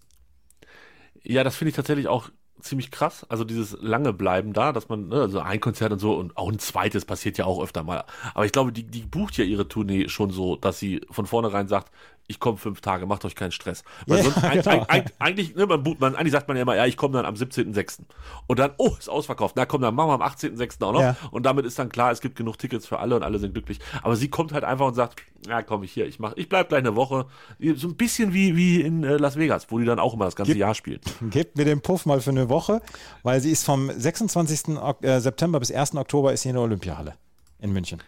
Ja, 1.24 1.44
das 1.44 1.56
finde 1.56 1.70
ich 1.70 1.76
tatsächlich 1.76 2.08
auch 2.08 2.30
ziemlich 2.66 2.92
krass. 2.92 3.26
Also 3.30 3.44
dieses 3.44 3.78
lange 3.82 4.14
Bleiben 4.14 4.54
da, 4.54 4.74
dass 4.74 4.90
man, 4.90 5.08
ne, 5.08 5.22
also 5.22 5.40
ein 5.40 5.60
Konzert 5.60 5.92
und 5.92 6.00
so 6.00 6.16
und 6.16 6.36
auch 6.36 6.52
ein 6.52 6.60
zweites 6.60 7.06
passiert 7.06 7.38
ja 7.38 7.46
auch 7.46 7.62
öfter 7.62 7.84
mal. 7.84 8.04
Aber 8.34 8.46
ich 8.46 8.52
glaube, 8.52 8.72
die, 8.72 8.84
die 8.84 9.04
bucht 9.04 9.38
ja 9.38 9.46
ihre 9.46 9.68
Tournee 9.68 10.10
schon 10.10 10.32
so, 10.32 10.56
dass 10.56 10.80
sie 10.80 11.02
von 11.10 11.26
vornherein 11.26 11.68
sagt, 11.68 11.92
ich 12.28 12.40
komme 12.40 12.58
fünf 12.58 12.82
Tage, 12.82 13.06
macht 13.06 13.24
euch 13.26 13.36
keinen 13.36 13.52
Stress. 13.52 13.84
Weil 14.08 14.18
Ja, 14.18 14.24
sonst, 14.24 14.42
genau. 14.66 14.86
ein, 14.88 15.06
eigentlich, 15.20 15.56
ne, 15.56 15.66
man, 15.68 15.84
man, 16.00 16.16
eigentlich 16.16 16.32
sagt 16.32 16.48
man 16.48 16.58
ja 16.58 16.64
immer, 16.64 16.76
ja, 16.76 16.86
ich 16.86 16.98
komme 16.98 17.14
dann 17.18 17.26
am 17.26 17.36
17.06. 17.36 18.00
Und 18.48 18.58
dann, 18.60 18.72
oh, 18.78 18.92
ist 18.98 19.10
ausverkauft. 19.10 19.56
Na 19.58 19.66
komm, 19.66 19.82
dann 19.82 19.94
machen 19.94 20.10
wir 20.10 20.14
am 20.14 20.22
18.06. 20.22 20.84
auch 20.84 20.94
noch. 20.94 21.02
Ja. 21.02 21.16
Und 21.32 21.46
damit 21.46 21.66
ist 21.66 21.78
dann 21.78 21.90
klar, 21.90 22.12
es 22.12 22.22
gibt 22.22 22.36
genug 22.36 22.58
Tickets 22.58 22.88
für 22.88 23.00
alle 23.00 23.16
und 23.16 23.24
alle 23.24 23.38
sind 23.40 23.54
glücklich. 23.54 23.80
Aber 24.02 24.16
sie 24.16 24.30
kommt 24.30 24.54
halt 24.54 24.64
einfach 24.64 24.88
und 24.88 24.96
sagt, 24.96 25.22
ja, 25.48 25.62
komm 25.62 25.84
ich 25.84 25.92
hier, 25.92 26.08
ich 26.08 26.18
mach, 26.18 26.34
ich 26.36 26.50
bleib 26.50 26.70
gleich 26.70 26.80
eine 26.80 26.96
Woche. 26.96 27.28
So 27.76 27.88
ein 27.90 27.96
bisschen 27.96 28.34
wie, 28.34 28.56
wie 28.56 28.82
in 28.82 29.04
äh, 29.04 29.18
Las 29.18 29.38
Vegas, 29.38 29.68
wo 29.70 29.78
die 29.78 29.86
dann 29.86 30.00
auch 30.00 30.16
immer 30.16 30.26
das 30.26 30.36
ganze 30.36 30.54
Gib- 30.54 30.60
Jahr 30.60 30.74
spielen. 30.74 31.02
Gebt 31.30 31.56
mir 31.58 31.66
den 31.66 31.82
Puff 31.82 32.06
mal 32.08 32.22
für 32.22 32.32
eine 32.32 32.50
Woche, 32.50 32.82
weil 33.22 33.40
sie 33.42 33.52
ist 33.52 33.64
vom 33.66 33.92
26. 33.92 34.78
Ok- 34.78 35.04
äh, 35.04 35.20
September 35.20 35.60
bis 35.60 35.72
1. 35.72 35.96
Oktober 35.96 36.34
ist 36.34 36.42
sie 36.42 36.50
in 36.50 36.56
der 36.56 36.64
Olympiahalle 36.64 37.14
in 37.60 37.72
München. 37.72 38.02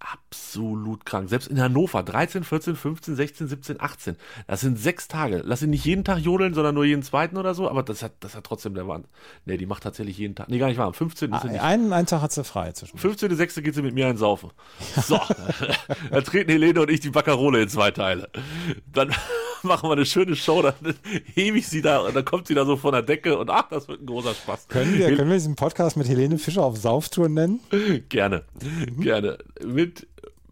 Absolut 0.00 1.04
krank. 1.04 1.28
Selbst 1.28 1.48
in 1.48 1.60
Hannover, 1.60 2.02
13, 2.02 2.44
14, 2.44 2.76
15, 2.76 3.16
16, 3.16 3.48
17, 3.48 3.80
18. 3.80 4.16
Das 4.46 4.60
sind 4.60 4.78
sechs 4.78 5.08
Tage. 5.08 5.42
Lass 5.44 5.62
ihn 5.62 5.70
nicht 5.70 5.84
jeden 5.84 6.04
Tag 6.04 6.18
jodeln, 6.18 6.54
sondern 6.54 6.74
nur 6.74 6.84
jeden 6.84 7.02
zweiten 7.02 7.36
oder 7.36 7.54
so, 7.54 7.68
aber 7.68 7.82
das 7.82 8.02
hat, 8.02 8.12
das 8.20 8.34
hat 8.34 8.44
trotzdem 8.44 8.74
der 8.74 8.86
Wahnsinn. 8.86 9.10
Nee, 9.44 9.56
die 9.56 9.66
macht 9.66 9.82
tatsächlich 9.82 10.18
jeden 10.18 10.34
Tag. 10.34 10.48
Nee, 10.48 10.58
gar 10.58 10.68
nicht 10.68 10.78
wahr. 10.78 10.86
Am 10.86 10.94
15. 10.94 11.32
ist 11.32 11.42
sie 11.42 11.48
nicht. 11.48 11.60
Einen, 11.60 11.92
einen 11.92 12.06
Tag 12.06 12.22
hat 12.22 12.32
sie 12.32 12.44
frei 12.44 12.72
zwischen. 12.72 12.98
15.06. 12.98 13.60
geht 13.62 13.74
sie 13.74 13.82
mit 13.82 13.94
mir 13.94 14.06
ein 14.06 14.16
Saufen. 14.16 14.50
So, 15.02 15.20
dann 16.10 16.24
treten 16.24 16.50
Helene 16.50 16.80
und 16.80 16.90
ich 16.90 17.00
die 17.00 17.10
Baccarole 17.10 17.62
in 17.62 17.68
zwei 17.68 17.90
Teile. 17.90 18.28
Dann 18.92 19.12
machen 19.62 19.88
wir 19.88 19.94
eine 19.94 20.06
schöne 20.06 20.36
Show, 20.36 20.62
dann 20.62 20.74
hebe 21.34 21.58
ich 21.58 21.68
sie 21.68 21.82
da 21.82 21.98
und 21.98 22.14
dann 22.14 22.24
kommt 22.24 22.46
sie 22.46 22.54
da 22.54 22.64
so 22.64 22.76
von 22.76 22.92
der 22.92 23.02
Decke 23.02 23.38
und 23.38 23.50
ach, 23.50 23.68
das 23.68 23.88
wird 23.88 24.02
ein 24.02 24.06
großer 24.06 24.34
Spaß. 24.34 24.68
Können 24.68 24.96
wir, 24.96 25.16
können 25.16 25.28
wir 25.28 25.36
diesen 25.36 25.56
Podcast 25.56 25.96
mit 25.96 26.08
Helene 26.08 26.38
Fischer 26.38 26.62
auf 26.62 26.76
Sauftour 26.76 27.28
nennen? 27.28 27.60
Gerne, 28.08 28.44
gerne. 28.98 29.38
Mit, 29.64 29.87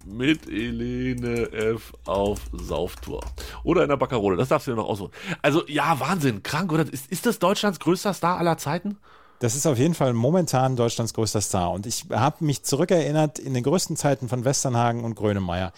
mit 0.07 0.47
Helene 0.47 1.53
F. 1.53 1.93
auf 2.07 2.41
Sauftour. 2.53 3.21
Oder 3.65 3.83
in 3.83 3.89
der 3.89 3.97
Baccarole, 3.97 4.37
das 4.37 4.49
darfst 4.49 4.67
du 4.67 4.73
dir 4.73 4.77
noch 4.77 4.89
aussuchen. 4.89 5.13
Also, 5.43 5.67
ja, 5.67 5.99
Wahnsinn, 5.99 6.43
krank, 6.43 6.73
oder? 6.73 6.91
Ist, 6.93 7.11
ist 7.11 7.27
das 7.27 7.39
Deutschlands 7.39 7.81
größter 7.81 8.15
Star 8.15 8.39
aller 8.39 8.57
Zeiten? 8.59 8.99
Das 9.41 9.55
ist 9.55 9.67
auf 9.67 9.79
jeden 9.79 9.95
Fall 9.95 10.15
momentan 10.15 10.77
Deutschlands 10.77 11.13
größter 11.13 11.41
Star. 11.41 11.73
Und 11.73 11.87
ich 11.87 12.07
habe 12.11 12.45
mich 12.45 12.63
zurückerinnert 12.63 13.39
in 13.39 13.53
den 13.53 13.63
größten 13.63 13.97
Zeiten 13.97 14.29
von 14.29 14.45
Westernhagen 14.45 15.05
und 15.05 15.15
Grönemeyer. 15.15 15.73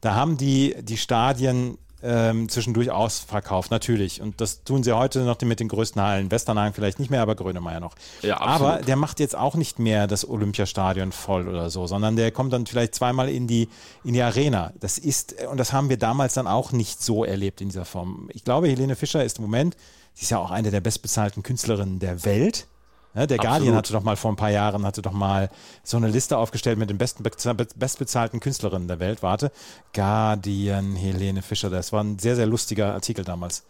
Da 0.00 0.14
haben 0.14 0.36
die 0.36 0.74
die 0.82 0.96
Stadien 0.96 1.78
ähm, 2.04 2.48
zwischendurch 2.48 2.90
ausverkauft, 2.90 3.70
natürlich. 3.70 4.20
Und 4.20 4.40
das 4.40 4.62
tun 4.62 4.82
sie 4.82 4.92
heute 4.92 5.20
noch 5.20 5.40
mit 5.40 5.58
den 5.58 5.68
größten 5.68 6.00
Hallen. 6.00 6.30
Westernhagen 6.30 6.74
vielleicht 6.74 6.98
nicht 6.98 7.10
mehr, 7.10 7.22
aber 7.22 7.34
Grönemeyer 7.34 7.80
noch. 7.80 7.94
Ja, 8.22 8.40
aber 8.40 8.82
der 8.86 8.96
macht 8.96 9.20
jetzt 9.20 9.34
auch 9.34 9.54
nicht 9.54 9.78
mehr 9.78 10.06
das 10.06 10.28
Olympiastadion 10.28 11.12
voll 11.12 11.48
oder 11.48 11.70
so, 11.70 11.86
sondern 11.86 12.16
der 12.16 12.30
kommt 12.30 12.52
dann 12.52 12.66
vielleicht 12.66 12.94
zweimal 12.94 13.30
in 13.30 13.46
die, 13.46 13.68
in 14.04 14.12
die 14.12 14.22
Arena. 14.22 14.72
Das 14.80 14.98
ist, 14.98 15.34
und 15.50 15.56
das 15.56 15.72
haben 15.72 15.88
wir 15.88 15.96
damals 15.96 16.34
dann 16.34 16.46
auch 16.46 16.72
nicht 16.72 17.02
so 17.02 17.24
erlebt 17.24 17.62
in 17.62 17.68
dieser 17.68 17.86
Form. 17.86 18.28
Ich 18.32 18.44
glaube, 18.44 18.68
Helene 18.68 18.96
Fischer 18.96 19.24
ist 19.24 19.38
im 19.38 19.44
Moment, 19.44 19.76
sie 20.12 20.24
ist 20.24 20.30
ja 20.30 20.38
auch 20.38 20.50
eine 20.50 20.70
der 20.70 20.82
bestbezahlten 20.82 21.42
Künstlerinnen 21.42 22.00
der 22.00 22.24
Welt. 22.24 22.66
Ja, 23.14 23.26
der 23.26 23.38
Guardian 23.38 23.54
Absolut. 23.74 23.76
hatte 23.76 23.92
doch 23.92 24.02
mal 24.02 24.16
vor 24.16 24.32
ein 24.32 24.36
paar 24.36 24.50
Jahren 24.50 24.84
hatte 24.84 25.00
doch 25.00 25.12
mal 25.12 25.48
so 25.84 25.96
eine 25.96 26.08
Liste 26.08 26.36
aufgestellt 26.36 26.78
mit 26.78 26.90
den 26.90 26.98
besten 26.98 27.22
beza- 27.22 27.54
bestbezahlten 27.76 28.40
Künstlerinnen 28.40 28.88
der 28.88 28.98
Welt. 28.98 29.22
Warte, 29.22 29.52
Guardian, 29.92 30.96
Helene 30.96 31.42
Fischer, 31.42 31.70
das 31.70 31.92
war 31.92 32.02
ein 32.02 32.18
sehr 32.18 32.34
sehr 32.34 32.46
lustiger 32.46 32.92
Artikel 32.92 33.24
damals. 33.24 33.62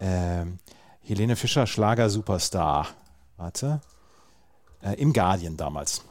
Ähm, 0.00 0.58
Helene 1.02 1.36
Fischer 1.36 1.66
Schlager 1.68 2.10
Superstar. 2.10 2.88
Warte, 3.36 3.80
äh, 4.82 4.94
im 5.00 5.12
Guardian 5.12 5.56
damals. 5.56 6.02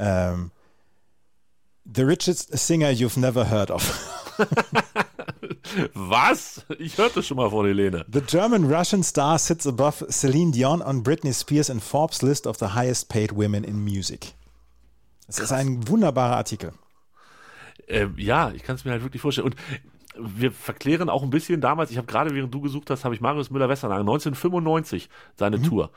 Ähm, 0.00 0.50
the 1.84 2.02
richest 2.02 2.56
singer 2.58 2.88
you've 2.90 3.18
never 3.20 3.48
heard 3.48 3.70
of. 3.70 4.36
Was? 5.94 6.64
Ich 6.78 6.98
hörte 6.98 7.22
schon 7.22 7.36
mal 7.36 7.50
von 7.50 7.66
Helene. 7.66 8.04
The 8.12 8.20
German 8.20 8.72
Russian 8.72 9.02
star 9.02 9.38
sits 9.38 9.66
above 9.66 10.06
Celine 10.10 10.52
Dion 10.52 10.82
on 10.82 11.02
Britney 11.02 11.32
Spears 11.32 11.68
in 11.68 11.80
Forbes 11.80 12.22
list 12.22 12.46
of 12.46 12.56
the 12.58 12.66
highest 12.74 13.08
paid 13.08 13.34
women 13.34 13.64
in 13.64 13.82
music. 13.82 14.34
Das 15.26 15.38
ist 15.38 15.52
ein 15.52 15.86
wunderbarer 15.88 16.36
Artikel. 16.36 16.72
Ähm, 17.88 18.14
ja, 18.16 18.50
ich 18.52 18.62
kann 18.62 18.76
es 18.76 18.84
mir 18.84 18.92
halt 18.92 19.02
wirklich 19.02 19.22
vorstellen. 19.22 19.48
Und 19.48 19.56
wir 20.18 20.52
verklären 20.52 21.08
auch 21.08 21.22
ein 21.22 21.30
bisschen 21.30 21.60
damals, 21.60 21.90
ich 21.90 21.96
habe 21.96 22.06
gerade 22.06 22.34
während 22.34 22.52
du 22.52 22.60
gesucht 22.60 22.90
hast, 22.90 23.04
habe 23.04 23.14
ich 23.14 23.20
Marius 23.20 23.50
Müller-Westernhagen 23.50 24.02
1995 24.02 25.08
seine 25.36 25.62
Tour. 25.62 25.90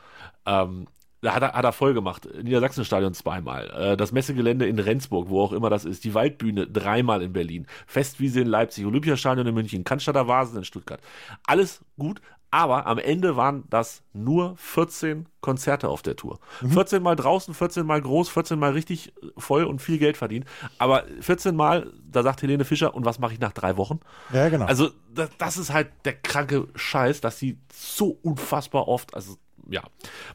Ähm, 0.46 0.86
da 1.24 1.34
hat 1.34 1.42
er, 1.42 1.52
hat 1.54 1.64
er 1.64 1.72
voll 1.72 1.94
gemacht. 1.94 2.28
Niedersachsenstadion 2.42 3.14
zweimal. 3.14 3.70
Äh, 3.70 3.96
das 3.96 4.12
Messegelände 4.12 4.66
in 4.66 4.78
Rendsburg, 4.78 5.30
wo 5.30 5.40
auch 5.40 5.52
immer 5.52 5.70
das 5.70 5.84
ist. 5.86 6.04
Die 6.04 6.12
Waldbühne 6.12 6.66
dreimal 6.66 7.22
in 7.22 7.32
Berlin. 7.32 7.66
Festwiese 7.86 8.42
in 8.42 8.46
Leipzig. 8.46 8.84
Olympiastadion 8.84 9.46
in 9.46 9.54
München. 9.54 9.84
Cannstatter 9.84 10.28
Vasen 10.28 10.58
in 10.58 10.64
Stuttgart. 10.64 11.00
Alles 11.46 11.80
gut. 11.98 12.20
Aber 12.54 12.86
am 12.86 12.98
Ende 12.98 13.36
waren 13.36 13.64
das 13.68 14.04
nur 14.12 14.56
14 14.58 15.26
Konzerte 15.40 15.88
auf 15.88 16.02
der 16.02 16.14
Tour. 16.14 16.38
14 16.68 17.02
mal 17.02 17.16
draußen, 17.16 17.52
14 17.52 17.84
mal 17.84 18.00
groß, 18.00 18.28
14 18.28 18.56
mal 18.60 18.70
richtig 18.70 19.12
voll 19.36 19.64
und 19.64 19.82
viel 19.82 19.98
Geld 19.98 20.16
verdient. 20.16 20.44
Aber 20.78 21.02
14 21.18 21.56
mal, 21.56 21.92
da 22.08 22.22
sagt 22.22 22.42
Helene 22.42 22.64
Fischer, 22.64 22.94
und 22.94 23.04
was 23.04 23.18
mache 23.18 23.32
ich 23.32 23.40
nach 23.40 23.50
drei 23.50 23.76
Wochen? 23.76 23.98
Ja, 24.32 24.50
genau. 24.50 24.66
Also, 24.66 24.90
das, 25.12 25.30
das 25.36 25.56
ist 25.56 25.72
halt 25.72 25.88
der 26.04 26.12
kranke 26.12 26.68
Scheiß, 26.76 27.20
dass 27.20 27.40
sie 27.40 27.58
so 27.72 28.20
unfassbar 28.22 28.86
oft, 28.86 29.14
also, 29.14 29.36
ja, 29.68 29.82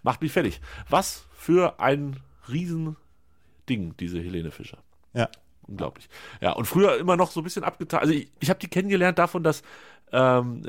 macht 0.03 0.21
mich 0.21 0.33
fertig. 0.33 0.59
Was 0.89 1.25
für 1.31 1.79
ein 1.79 2.17
Riesending, 2.49 3.95
diese 3.97 4.19
Helene 4.19 4.51
Fischer. 4.51 4.79
ja. 5.13 5.29
Unglaublich. 5.69 6.09
Ja, 6.41 6.53
und 6.53 6.65
früher 6.65 6.97
immer 6.97 7.15
noch 7.15 7.29
so 7.29 7.41
ein 7.41 7.43
bisschen 7.43 7.63
abgetan. 7.63 7.99
Also 7.99 8.11
ich, 8.11 8.31
ich 8.39 8.49
habe 8.49 8.59
die 8.59 8.67
kennengelernt 8.67 9.19
davon, 9.19 9.43
dass 9.43 9.61
ähm, 10.11 10.61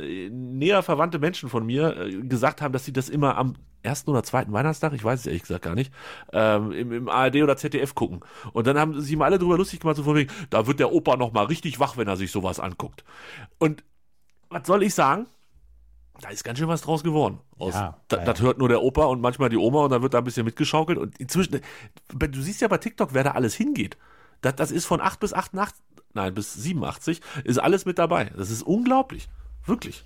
näher 0.58 0.82
verwandte 0.82 1.18
Menschen 1.18 1.48
von 1.48 1.64
mir 1.64 1.96
äh, 1.96 2.22
gesagt 2.22 2.62
haben, 2.62 2.72
dass 2.72 2.84
sie 2.84 2.92
das 2.92 3.08
immer 3.08 3.36
am 3.36 3.54
ersten 3.82 4.10
oder 4.10 4.22
zweiten 4.22 4.52
Weihnachtstag, 4.52 4.92
ich 4.92 5.02
weiß 5.04 5.20
es 5.20 5.26
ehrlich 5.26 5.42
gesagt 5.42 5.64
gar 5.64 5.74
nicht, 5.74 5.92
ähm, 6.32 6.72
im, 6.72 6.92
im 6.92 7.08
ARD 7.08 7.36
oder 7.36 7.56
ZDF 7.56 7.94
gucken. 7.94 8.20
Und 8.52 8.66
dann 8.66 8.78
haben 8.78 9.00
sich 9.00 9.16
mal 9.16 9.26
alle 9.26 9.38
drüber 9.38 9.56
lustig 9.56 9.80
gemacht, 9.80 9.96
so 9.96 10.02
von 10.02 10.16
wegen, 10.16 10.32
da 10.50 10.66
wird 10.66 10.80
der 10.80 10.92
Opa 10.92 11.16
noch 11.16 11.32
mal 11.32 11.44
richtig 11.44 11.80
wach, 11.80 11.96
wenn 11.96 12.08
er 12.08 12.16
sich 12.16 12.30
sowas 12.30 12.60
anguckt. 12.60 13.04
Und 13.58 13.82
was 14.50 14.66
soll 14.66 14.82
ich 14.82 14.94
sagen? 14.94 15.26
Da 16.20 16.28
ist 16.28 16.44
ganz 16.44 16.58
schön 16.58 16.68
was 16.68 16.82
draus 16.82 17.02
geworden. 17.02 17.38
Aus, 17.58 17.72
Ja, 17.74 17.96
da, 18.08 18.18
ja, 18.18 18.24
das 18.24 18.42
hört 18.42 18.58
nur 18.58 18.68
der 18.68 18.82
Opa 18.82 19.04
und 19.04 19.22
manchmal 19.22 19.48
die 19.48 19.56
Oma 19.56 19.84
und 19.84 19.90
dann 19.90 20.02
wird 20.02 20.12
da 20.12 20.18
ein 20.18 20.24
bisschen 20.24 20.44
mitgeschaukelt. 20.44 20.98
Und 20.98 21.18
inzwischen, 21.18 21.60
du 22.08 22.42
siehst 22.42 22.60
ja 22.60 22.68
bei 22.68 22.76
TikTok, 22.76 23.14
wer 23.14 23.24
da 23.24 23.30
alles 23.30 23.54
hingeht. 23.54 23.96
Das, 24.42 24.56
das 24.56 24.70
ist 24.70 24.86
von 24.86 25.00
8 25.00 25.20
bis 25.20 25.32
88, 25.32 25.82
nein, 26.14 26.34
bis 26.34 26.54
87, 26.54 27.20
ist 27.44 27.58
alles 27.58 27.84
mit 27.84 27.98
dabei. 27.98 28.30
Das 28.36 28.50
ist 28.50 28.62
unglaublich. 28.62 29.28
Wirklich. 29.66 30.02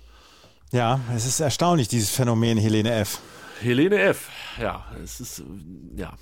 Ja, 0.71 0.99
es 1.15 1.25
ist 1.25 1.39
erstaunlich, 1.39 1.87
dieses 1.87 2.09
Phänomen 2.09 2.57
Helene 2.57 2.91
F. 2.93 3.19
Helene 3.61 3.97
F. 3.99 4.29
Ja, 4.59 4.85
es 5.01 5.21
ist, 5.21 5.43
ja. 5.95 6.13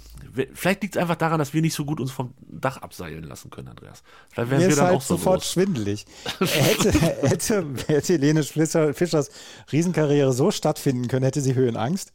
Vielleicht 0.54 0.84
liegt 0.84 0.96
es 0.96 1.02
einfach 1.02 1.16
daran, 1.16 1.40
dass 1.40 1.54
wir 1.54 1.62
nicht 1.62 1.74
so 1.74 1.84
gut 1.86 2.00
uns 2.00 2.12
vom 2.12 2.34
Dach 2.42 2.78
abseilen 2.78 3.24
lassen 3.24 3.50
können, 3.50 3.70
Andreas. 3.70 4.04
Vielleicht 4.30 4.52
wären 4.52 4.60
Mir 4.62 4.66
wir 4.66 4.70
ist 4.70 4.78
dann 4.78 4.86
halt 4.88 4.98
auch 4.98 5.02
so 5.02 5.16
sofort 5.18 5.42
groß. 5.42 5.52
schwindelig. 5.52 6.06
hätte, 6.40 6.92
hätte, 6.92 7.74
hätte 7.88 8.14
Helene 8.14 8.44
Fischer, 8.44 8.94
Fischers 8.94 9.30
Riesenkarriere 9.72 10.32
so 10.34 10.52
stattfinden 10.52 11.08
können, 11.08 11.24
hätte 11.24 11.42
sie 11.42 11.56
Höhenangst. 11.56 12.14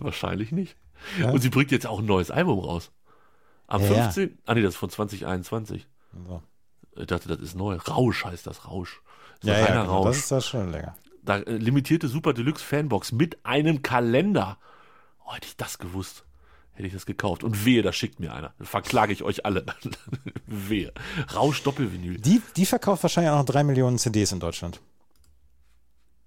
Wahrscheinlich 0.00 0.50
nicht. 0.52 0.76
Ja. 1.20 1.30
Und 1.30 1.40
sie 1.40 1.48
bringt 1.50 1.70
jetzt 1.70 1.86
auch 1.86 2.00
ein 2.00 2.06
neues 2.06 2.30
Album 2.30 2.58
raus. 2.58 2.90
Am 3.68 3.82
Ja, 3.82 3.88
ja. 3.92 4.02
15. 4.10 4.38
Ah, 4.46 4.54
nee, 4.54 4.62
das 4.62 4.74
ist 4.74 4.78
von 4.80 4.90
2021. 4.90 5.86
So. 6.26 6.42
Ich 6.98 7.06
dachte, 7.06 7.28
das 7.28 7.40
ist 7.40 7.54
neu. 7.54 7.76
Rausch 7.76 8.24
heißt 8.24 8.46
das, 8.46 8.66
Rausch. 8.66 9.02
So 9.42 9.48
Ja, 9.48 9.58
ja, 9.58 9.66
genau, 9.66 10.02
Rausch. 10.02 10.06
das 10.08 10.16
ist 10.18 10.30
das 10.32 10.46
schon 10.46 10.70
länger. 10.70 10.96
Da, 11.22 11.38
äh, 11.38 11.56
limitierte 11.56 12.08
Super 12.08 12.32
Deluxe 12.32 12.64
Fanbox 12.64 13.12
mit 13.12 13.44
einem 13.44 13.82
Kalender. 13.82 14.58
Oh, 15.24 15.34
hätte 15.34 15.46
ich 15.46 15.56
das 15.56 15.78
gewusst 15.78 16.24
hätte 16.78 16.86
ich 16.86 16.94
das 16.94 17.06
gekauft. 17.06 17.42
Und 17.42 17.64
wehe, 17.64 17.82
da 17.82 17.92
schickt 17.92 18.20
mir 18.20 18.32
einer. 18.32 18.54
Dann 18.56 18.66
verklage 18.66 19.12
ich 19.12 19.24
euch 19.24 19.44
alle. 19.44 19.66
wehe. 20.46 20.92
Rausch 21.34 21.62
Doppelvinyl. 21.64 22.20
Die, 22.20 22.40
die 22.56 22.66
verkauft 22.66 23.02
wahrscheinlich 23.02 23.32
auch 23.32 23.38
noch 23.38 23.44
drei 23.44 23.64
Millionen 23.64 23.98
CDs 23.98 24.30
in 24.30 24.38
Deutschland. 24.38 24.80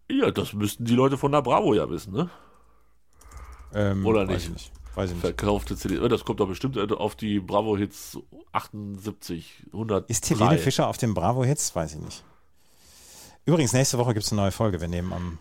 Ja, 0.09 0.29
das 0.29 0.51
müssten 0.51 0.83
die 0.83 0.93
Leute 0.93 1.17
von 1.17 1.31
der 1.31 1.41
Bravo 1.41 1.73
ja 1.73 1.89
wissen, 1.89 2.11
ne? 2.11 2.29
Ähm, 3.73 4.05
Oder 4.05 4.25
nicht? 4.25 4.47
Ich 4.47 4.49
nicht. 4.49 4.71
Weiß 4.95 5.09
ich 5.09 5.15
nicht. 5.15 5.21
Verkaufte 5.21 5.75
CDs. 5.77 6.07
Das 6.09 6.25
kommt 6.25 6.39
doch 6.39 6.47
bestimmt 6.47 6.77
auf 6.91 7.15
die 7.15 7.39
Bravo 7.39 7.77
Hits 7.77 8.17
78, 8.51 9.63
100. 9.73 10.09
Ist 10.09 10.29
Helene 10.29 10.57
Fischer 10.57 10.87
auf 10.87 10.97
dem 10.97 11.13
Bravo-Hits? 11.13 11.75
Weiß 11.75 11.95
ich 11.95 12.01
nicht. 12.01 12.23
Übrigens, 13.45 13.73
nächste 13.73 13.97
Woche 13.97 14.13
gibt 14.13 14.25
es 14.25 14.31
eine 14.31 14.41
neue 14.41 14.51
Folge. 14.51 14.81
Wir 14.81 14.87
nehmen 14.87 15.13
am, 15.13 15.37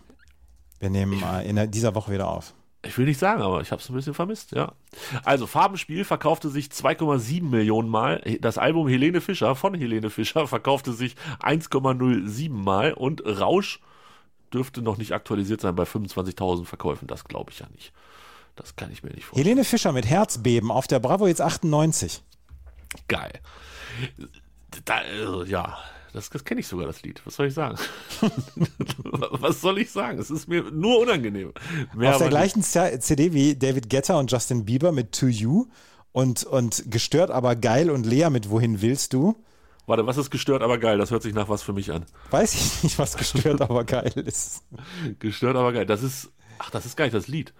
wir 0.79 0.89
nehmen 0.89 1.21
in 1.43 1.71
dieser 1.71 1.93
Woche 1.93 2.11
wieder 2.11 2.29
auf. 2.29 2.53
Ich 2.83 2.97
will 2.97 3.05
nicht 3.05 3.19
sagen, 3.19 3.43
aber 3.43 3.61
ich 3.61 3.71
habe 3.71 3.79
es 3.79 3.89
ein 3.89 3.95
bisschen 3.95 4.15
vermisst, 4.15 4.53
ja. 4.53 4.73
Also 5.23 5.45
Farbenspiel 5.45 6.03
verkaufte 6.03 6.49
sich 6.49 6.67
2,7 6.67 7.43
Millionen 7.43 7.89
Mal. 7.89 8.21
Das 8.41 8.57
Album 8.57 8.87
Helene 8.87 9.21
Fischer 9.21 9.55
von 9.55 9.75
Helene 9.75 10.09
Fischer 10.09 10.47
verkaufte 10.47 10.93
sich 10.93 11.15
1,07 11.41 12.49
Mal 12.49 12.93
und 12.93 13.23
Rausch 13.23 13.81
dürfte 14.51 14.81
noch 14.81 14.97
nicht 14.97 15.11
aktualisiert 15.11 15.61
sein 15.61 15.75
bei 15.75 15.83
25.000 15.83 16.65
Verkäufen. 16.65 17.07
Das 17.07 17.25
glaube 17.25 17.51
ich 17.51 17.59
ja 17.59 17.67
nicht. 17.75 17.93
Das 18.55 18.75
kann 18.75 18.91
ich 18.91 19.03
mir 19.03 19.09
nicht 19.11 19.25
vorstellen. 19.25 19.45
Helene 19.45 19.63
Fischer 19.65 19.91
mit 19.91 20.05
Herzbeben 20.05 20.71
auf 20.71 20.87
der 20.87 20.99
Bravo 20.99 21.27
jetzt 21.27 21.41
98. 21.41 22.21
Geil. 23.07 23.39
Da, 24.85 25.01
äh, 25.01 25.45
ja, 25.49 25.77
das, 26.13 26.29
das 26.29 26.43
kenne 26.43 26.59
ich 26.59 26.67
sogar, 26.67 26.85
das 26.87 27.01
Lied. 27.03 27.21
Was 27.25 27.35
soll 27.35 27.47
ich 27.47 27.53
sagen? 27.53 27.77
Was 29.03 29.61
soll 29.61 29.79
ich 29.79 29.91
sagen? 29.91 30.19
Es 30.19 30.29
ist 30.29 30.47
mir 30.47 30.63
nur 30.71 30.99
unangenehm. 30.99 31.53
Mehr 31.95 32.11
auf 32.11 32.17
der 32.19 32.29
gleichen 32.29 32.61
C- 32.63 32.99
CD 32.99 33.33
wie 33.33 33.55
David 33.55 33.89
Guetta 33.89 34.19
und 34.19 34.31
Justin 34.31 34.65
Bieber 34.65 34.91
mit 34.91 35.13
To 35.17 35.27
You 35.27 35.67
und, 36.11 36.43
und 36.43 36.83
gestört 36.91 37.31
aber 37.31 37.55
geil 37.55 37.89
und 37.89 38.05
Lea 38.05 38.29
mit 38.29 38.49
Wohin 38.49 38.81
willst 38.81 39.13
du? 39.13 39.27
nicht. 39.29 39.39
Warte, 39.87 40.05
was 40.05 40.15
ist 40.17 40.29
gestört, 40.29 40.61
aber 40.61 40.77
geil? 40.77 40.97
Das 40.99 41.11
hört 41.11 41.23
sich 41.23 41.33
nach 41.33 41.49
was 41.49 41.63
für 41.63 41.73
mich 41.73 41.91
an. 41.91 42.05
Weiß 42.29 42.53
ich 42.53 42.83
nicht, 42.83 42.99
was 42.99 43.17
gestört 43.17 43.61
aber 43.61 43.83
geil 43.83 44.11
ist. 44.25 44.63
Gestört, 45.19 45.55
aber 45.57 45.73
geil. 45.73 45.85
Das 45.85 46.03
ist, 46.03 46.29
ach, 46.59 46.69
das 46.69 46.85
ist 46.85 46.95
gar 46.95 47.05
nicht 47.05 47.15
das 47.15 47.27
Lied. 47.27 47.53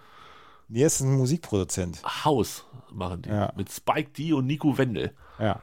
Nee, 0.72 0.84
ist 0.84 1.00
ein 1.00 1.18
Musikproduzent. 1.18 2.02
Haus 2.24 2.64
machen 2.90 3.20
die. 3.20 3.28
Ja. 3.28 3.52
Mit 3.56 3.70
Spike 3.70 4.10
D 4.12 4.32
und 4.32 4.46
Nico 4.46 4.78
Wendel. 4.78 5.12
Ja. 5.38 5.60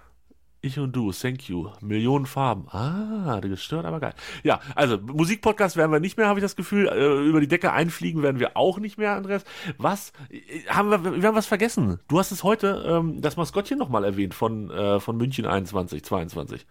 Ich 0.61 0.77
und 0.77 0.95
du, 0.95 1.11
thank 1.11 1.49
you. 1.49 1.71
Millionen 1.81 2.27
Farben. 2.27 2.67
Ah, 2.69 3.39
gestört, 3.39 3.85
aber 3.85 3.99
geil. 3.99 4.13
Ja, 4.43 4.59
also 4.75 4.99
Musikpodcast 4.99 5.77
werden 5.77 5.91
wir 5.91 5.99
nicht 5.99 6.17
mehr, 6.17 6.27
habe 6.27 6.39
ich 6.39 6.43
das 6.43 6.55
Gefühl. 6.55 6.87
Äh, 6.89 7.27
über 7.27 7.39
die 7.39 7.47
Decke 7.47 7.71
einfliegen 7.71 8.21
werden 8.21 8.39
wir 8.39 8.55
auch 8.55 8.77
nicht 8.77 8.99
mehr, 8.99 9.15
Andreas. 9.15 9.45
Was? 9.79 10.11
Äh, 10.29 10.65
Haben 10.67 10.91
wir, 10.91 11.03
wir 11.03 11.27
haben 11.27 11.35
was 11.35 11.47
vergessen. 11.47 11.99
Du 12.07 12.19
hast 12.19 12.31
es 12.31 12.43
heute, 12.43 12.83
ähm, 12.87 13.19
das 13.19 13.35
Maskottchen 13.35 13.79
nochmal 13.79 14.03
erwähnt 14.03 14.35
von, 14.35 14.69
äh, 14.69 14.99
von 14.99 15.17
München 15.17 15.47
21, 15.47 16.03
22. 16.03 16.67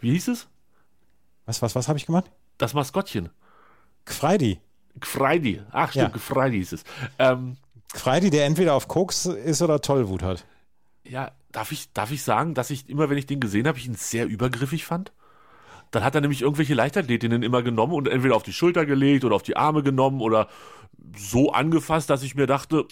Wie 0.00 0.12
hieß 0.12 0.28
es? 0.28 0.48
Was, 1.44 1.60
was, 1.60 1.74
was 1.74 1.88
habe 1.88 1.98
ich 1.98 2.06
gemacht? 2.06 2.30
Das 2.56 2.72
Maskottchen. 2.72 3.28
Gfreidi. 4.06 4.58
Gfreidi. 5.00 5.60
Ach, 5.70 5.90
stimmt, 5.90 6.12
Ja. 6.12 6.18
Gfreidi 6.18 6.58
hieß 6.58 6.72
es. 6.72 6.84
Ähm, 7.18 7.56
Gfreidi, 7.92 8.30
der 8.30 8.46
entweder 8.46 8.74
auf 8.74 8.88
Koks 8.88 9.26
ist 9.26 9.62
oder 9.62 9.80
Tollwut 9.80 10.22
hat. 10.22 10.44
Ja, 11.04 11.32
darf 11.50 11.72
ich, 11.72 11.92
darf 11.92 12.10
ich 12.10 12.22
sagen, 12.22 12.54
dass 12.54 12.70
ich 12.70 12.88
immer, 12.88 13.10
wenn 13.10 13.18
ich 13.18 13.26
den 13.26 13.40
gesehen 13.40 13.66
habe, 13.66 13.78
ich 13.78 13.86
ihn 13.86 13.94
sehr 13.94 14.26
übergriffig 14.26 14.84
fand? 14.84 15.12
Dann 15.90 16.04
hat 16.04 16.14
er 16.14 16.22
nämlich 16.22 16.40
irgendwelche 16.40 16.74
Leichtathletinnen 16.74 17.42
immer 17.42 17.62
genommen 17.62 17.92
und 17.92 18.08
entweder 18.08 18.34
auf 18.34 18.42
die 18.42 18.52
Schulter 18.52 18.86
gelegt 18.86 19.24
oder 19.24 19.36
auf 19.36 19.42
die 19.42 19.56
Arme 19.56 19.82
genommen 19.82 20.22
oder 20.22 20.48
so 21.16 21.52
angefasst, 21.52 22.08
dass 22.08 22.22
ich 22.22 22.34
mir 22.34 22.46
dachte, 22.46 22.86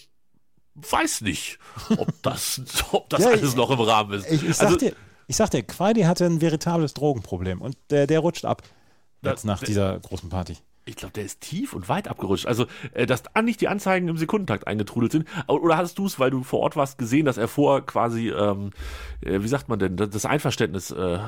weiß 0.74 1.22
nicht, 1.22 1.58
ob 1.96 2.08
das, 2.22 2.60
ob 2.92 3.08
das 3.08 3.22
Ja, 3.22 3.30
alles 3.30 3.56
noch 3.56 3.70
im 3.70 3.80
Rahmen 3.80 4.12
ist. 4.18 4.30
Ich, 4.30 4.46
ich, 4.46 4.56
sag 4.56 4.66
also, 4.66 4.78
dir, 4.78 4.94
ich 5.28 5.36
sag 5.36 5.50
dir, 5.50 5.62
Gfreidi 5.62 6.02
hatte 6.02 6.26
ein 6.26 6.42
veritables 6.42 6.92
Drogenproblem 6.92 7.62
und 7.62 7.76
der, 7.88 8.06
der 8.06 8.20
rutscht 8.20 8.44
ab. 8.44 8.62
Jetzt 9.22 9.44
nach 9.44 9.62
dieser 9.62 9.98
großen 10.00 10.28
Party. 10.28 10.56
Ich 10.90 10.96
glaube, 10.96 11.12
der 11.12 11.24
ist 11.24 11.40
tief 11.40 11.72
und 11.72 11.88
weit 11.88 12.08
abgerutscht. 12.08 12.46
Also, 12.46 12.66
äh, 12.92 13.06
dass 13.06 13.34
an 13.34 13.44
nicht 13.44 13.60
die 13.60 13.68
Anzeigen 13.68 14.08
im 14.08 14.16
Sekundentakt 14.16 14.66
eingetrudelt 14.66 15.12
sind. 15.12 15.26
Oder 15.46 15.76
hast 15.76 15.98
du 15.98 16.06
es, 16.06 16.18
weil 16.18 16.30
du 16.30 16.42
vor 16.42 16.60
Ort 16.60 16.76
warst, 16.76 16.98
gesehen, 16.98 17.24
dass 17.24 17.38
er 17.38 17.48
vor 17.48 17.86
quasi, 17.86 18.30
ähm, 18.30 18.70
äh, 19.20 19.40
wie 19.40 19.48
sagt 19.48 19.68
man 19.68 19.78
denn, 19.78 19.96
das 19.96 20.26
Einverständnis 20.26 20.90
äh, 20.90 21.18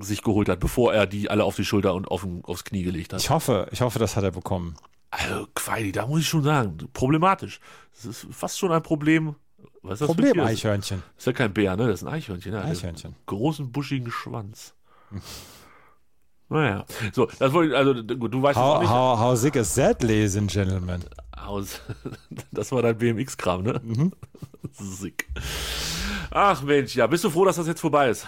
sich 0.00 0.22
geholt 0.22 0.48
hat, 0.48 0.60
bevor 0.60 0.92
er 0.92 1.06
die 1.06 1.30
alle 1.30 1.44
auf 1.44 1.56
die 1.56 1.64
Schulter 1.64 1.94
und 1.94 2.08
auf, 2.08 2.26
aufs 2.42 2.64
Knie 2.64 2.82
gelegt 2.82 3.12
hat? 3.12 3.20
Ich 3.20 3.30
hoffe, 3.30 3.68
ich 3.70 3.80
hoffe, 3.80 3.98
das 3.98 4.16
hat 4.16 4.24
er 4.24 4.32
bekommen. 4.32 4.74
Also, 5.10 5.46
Quaidi, 5.54 5.92
da 5.92 6.06
muss 6.06 6.20
ich 6.20 6.28
schon 6.28 6.42
sagen, 6.42 6.76
problematisch. 6.92 7.60
Das 7.94 8.04
ist 8.04 8.26
fast 8.30 8.58
schon 8.58 8.72
ein 8.72 8.82
Problem. 8.82 9.36
Was 9.82 9.94
ist 9.94 10.00
das 10.00 10.08
Problem, 10.08 10.32
Tier? 10.32 10.42
Das 10.42 10.50
Eichhörnchen. 10.50 11.02
ist 11.16 11.26
ja 11.26 11.32
kein 11.32 11.54
Bär, 11.54 11.76
ne? 11.76 11.86
Das 11.86 12.02
ist 12.02 12.06
ein 12.06 12.12
Eichhörnchen. 12.12 12.52
Ja. 12.52 12.64
Eichhörnchen. 12.64 13.14
Großen, 13.26 13.70
buschigen 13.70 14.10
Schwanz. 14.10 14.74
naja, 16.48 16.84
so, 17.12 17.26
das 17.38 17.52
wollte 17.52 17.72
ich, 17.72 17.76
also 17.78 17.94
gut, 18.16 18.32
du 18.32 18.42
weißt 18.42 18.56
es 18.56 18.62
auch 18.62 18.74
How, 18.76 18.80
nicht. 18.82 18.90
how, 18.90 19.18
how 19.18 19.36
sick 19.38 19.56
is 19.56 19.74
that, 19.74 20.02
ladies 20.02 20.36
and 20.36 20.50
gentlemen? 20.50 21.04
Aus. 21.32 21.80
Das 22.52 22.72
war 22.72 22.82
dein 22.82 22.96
BMX-Kram, 22.98 23.62
ne? 23.62 23.80
Mhm. 23.84 24.12
Sick. 24.72 25.28
Ach 26.30 26.62
Mensch, 26.62 26.94
ja, 26.96 27.06
bist 27.06 27.24
du 27.24 27.30
froh, 27.30 27.44
dass 27.44 27.56
das 27.56 27.66
jetzt 27.66 27.80
vorbei 27.80 28.10
ist? 28.10 28.26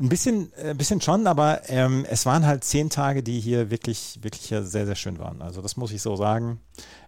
Ein 0.00 0.08
bisschen, 0.08 0.52
ein 0.56 0.76
bisschen 0.76 1.00
schon, 1.00 1.26
aber 1.26 1.62
ähm, 1.68 2.06
es 2.08 2.26
waren 2.26 2.46
halt 2.46 2.64
zehn 2.64 2.90
Tage, 2.90 3.22
die 3.22 3.38
hier 3.40 3.70
wirklich, 3.70 4.18
wirklich 4.22 4.42
sehr, 4.48 4.86
sehr 4.86 4.94
schön 4.94 5.18
waren. 5.18 5.42
Also 5.42 5.60
das 5.62 5.76
muss 5.76 5.92
ich 5.92 6.00
so 6.02 6.16
sagen. 6.16 6.60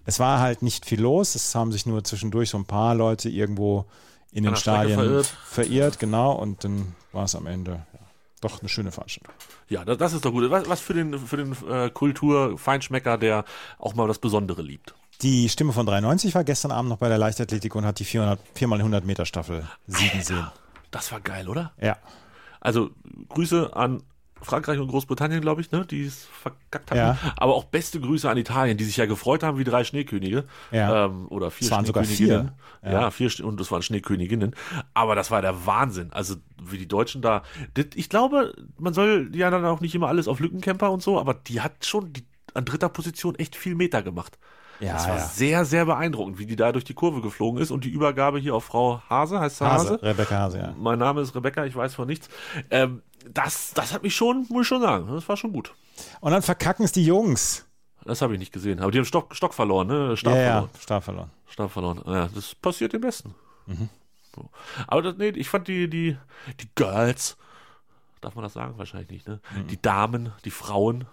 Es 0.05 0.19
war 0.21 0.41
halt 0.41 0.63
nicht 0.63 0.85
viel 0.87 1.01
los. 1.01 1.35
Es 1.35 1.55
haben 1.55 1.73
sich 1.73 1.87
nur 1.87 2.05
zwischendurch 2.05 2.51
so 2.51 2.59
ein 2.59 2.65
paar 2.67 2.95
Leute 2.95 3.29
irgendwo 3.29 3.87
in 4.31 4.45
den 4.45 4.53
der 4.53 4.57
Strecke 4.61 4.79
Stadien 4.79 4.99
verirrt. 4.99 5.27
verirrt. 5.27 5.99
genau. 5.99 6.33
Und 6.33 6.65
dann 6.65 6.95
war 7.13 7.25
es 7.25 7.35
am 7.35 7.47
Ende 7.47 7.73
ja, 7.93 8.01
doch 8.43 8.61
eine 8.61 8.69
schöne 8.69 8.93
Veranstaltung. 8.93 9.35
Ja, 9.69 9.85
das, 9.85 9.99
das 9.99 10.13
ist 10.13 10.25
doch 10.25 10.33
gut. 10.33 10.51
Was, 10.51 10.69
was 10.69 10.81
für 10.81 10.95
den, 10.95 11.19
für 11.19 11.37
den 11.37 11.57
äh, 11.69 11.91
Kultur-Feinschmecker, 11.91 13.19
der 13.19 13.45
auch 13.79 13.95
mal 13.95 14.09
das 14.09 14.19
Besondere 14.19 14.63
liebt. 14.63 14.95
Die 15.23 15.49
Stimme 15.49 15.73
von 15.73 15.87
93 15.87 16.35
war 16.35 16.45
gestern 16.45 16.73
Abend 16.73 16.91
noch 16.91 16.99
bei 16.99 17.09
der 17.09 17.19
Leichtathletik 17.19 17.75
und 17.75 17.87
hat 17.87 17.99
die 18.01 18.05
400, 18.05 18.41
4x100 18.57 19.05
Meter 19.05 19.25
Staffel 19.25 19.69
siegen 19.87 20.21
sehen. 20.23 20.47
Das 20.91 21.13
war 21.13 21.21
geil, 21.21 21.49
oder? 21.49 21.73
Ja. 21.81 21.97
Also 22.61 22.91
Grüße 23.29 23.75
an 23.75 24.03
Frankreich 24.43 24.79
und 24.79 24.89
Großbritannien, 24.89 25.41
glaube 25.41 25.61
ich, 25.61 25.71
ne, 25.71 25.85
die 25.85 26.05
es 26.05 26.27
verkackt 26.27 26.91
haben. 26.91 26.99
Ja. 26.99 27.19
Aber 27.37 27.55
auch 27.55 27.65
beste 27.65 28.01
Grüße 28.01 28.29
an 28.29 28.37
Italien, 28.37 28.77
die 28.77 28.85
sich 28.85 28.97
ja 28.97 29.07
gefreut 29.07 29.43
haben 29.43 29.59
wie 29.59 29.65
drei 29.65 29.85
Schneekönige. 29.85 30.45
Ja. 30.71 31.07
Ähm, 31.07 31.27
oder 31.29 31.51
vier 31.51 31.67
Es 31.67 31.71
waren 31.71 31.85
sogar 31.85 32.05
Schneeköniginnen. 32.05 32.53
vier. 32.83 32.93
Ja. 32.93 33.01
Ja. 33.03 33.11
vier 33.11 33.31
und 33.45 33.61
es 33.61 33.71
waren 33.71 33.83
Schneeköniginnen. 33.83 34.55
Aber 34.95 35.15
das 35.15 35.31
war 35.31 35.43
der 35.43 35.67
Wahnsinn. 35.67 36.13
Also 36.13 36.37
wie 36.61 36.79
die 36.79 36.89
Deutschen 36.89 37.23
da. 37.23 37.43
Ich 37.95 38.09
glaube, 38.09 38.55
man 38.79 38.95
soll 38.95 39.31
ja 39.35 39.51
dann 39.51 39.65
auch 39.65 39.81
nicht 39.81 39.95
immer 39.95 40.09
alles 40.09 40.29
auf 40.29 40.41
Lückencamper 40.41 40.91
und 40.91 41.03
so, 41.03 41.19
aber 41.19 41.35
die 41.35 41.61
hat 41.61 41.85
schon 41.85 42.13
die, 42.13 42.25
an 42.55 42.65
dritter 42.65 42.89
Position 42.89 43.35
echt 43.37 43.57
viel 43.57 43.75
Meter 43.75 44.03
gemacht. 44.03 44.39
Ja, 44.81 44.95
das 44.95 45.07
war 45.07 45.17
ja. 45.17 45.23
sehr, 45.23 45.65
sehr 45.65 45.85
beeindruckend, 45.85 46.41
wie 46.41 46.47
die 46.47 46.57
da 46.57 46.73
durch 46.73 46.85
die 46.85 46.95
Kurve 46.95 47.21
geflogen 47.21 47.63
ist 47.63 47.71
und 47.71 47.85
die 47.85 47.91
Übergabe 47.91 48.41
hier 48.41 48.55
auf 48.57 48.65
Frau 48.65 49.01
Hase, 49.09 49.39
heißt 49.39 49.59
sie 49.59 49.65
Hase? 49.65 49.93
Hase, 49.93 50.03
Rebecca 50.03 50.37
Hase, 50.37 50.59
ja. 50.59 50.75
Mein 50.77 50.99
Name 50.99 51.21
ist 51.21 51.37
Rebecca, 51.37 51.65
ich 51.65 51.77
weiß 51.77 51.95
von 51.95 52.09
nichts. 52.09 52.29
Ähm, 52.71 53.03
das, 53.31 53.73
das 53.75 53.93
hat 53.93 54.03
mich 54.03 54.15
schon, 54.15 54.47
muss 54.49 54.63
ich 54.63 54.69
schon 54.69 54.83
sagen, 54.83 55.07
das 55.09 55.29
war 55.29 55.37
schon 55.37 55.53
gut. 55.53 55.75
Und 56.21 56.33
dann 56.33 56.43
verkacken 56.43 56.85
es 56.85 56.93
die 56.93 57.05
Jungs. 57.05 57.67
Das 58.05 58.21
habe 58.23 58.33
ich 58.35 58.41
nicht 58.41 58.53
gesehen. 58.53 58.81
Aber 58.81 58.91
die 58.91 58.99
haben 58.99 59.05
Stock, 59.05 59.35
Stock 59.35 59.55
verloren, 59.55 59.87
ne? 59.87 60.17
Stab 60.17 60.35
ja, 60.35 60.41
ja, 60.41 60.51
verloren. 60.53 60.71
stark 60.81 61.05
verloren. 61.05 61.31
Stab 61.47 61.71
verloren. 61.71 62.03
Ja, 62.07 62.29
das 62.35 62.55
passiert 62.55 62.93
dem 62.93 63.01
Besten. 63.01 63.35
Mhm. 63.67 63.89
So. 64.35 64.51
Aber 64.89 65.03
das, 65.03 65.17
nee, 65.19 65.29
ich 65.29 65.49
fand 65.49 65.69
die, 65.69 65.89
die, 65.89 66.17
die 66.61 66.69
Girls, 66.75 67.37
darf 68.21 68.35
man 68.35 68.43
das 68.43 68.55
sagen? 68.55 68.77
Wahrscheinlich 68.79 69.11
nicht, 69.11 69.29
ne? 69.29 69.41
Mhm. 69.55 69.69
Die 69.69 69.81
Damen, 69.81 70.33
die 70.45 70.51
Frauen, 70.51 71.07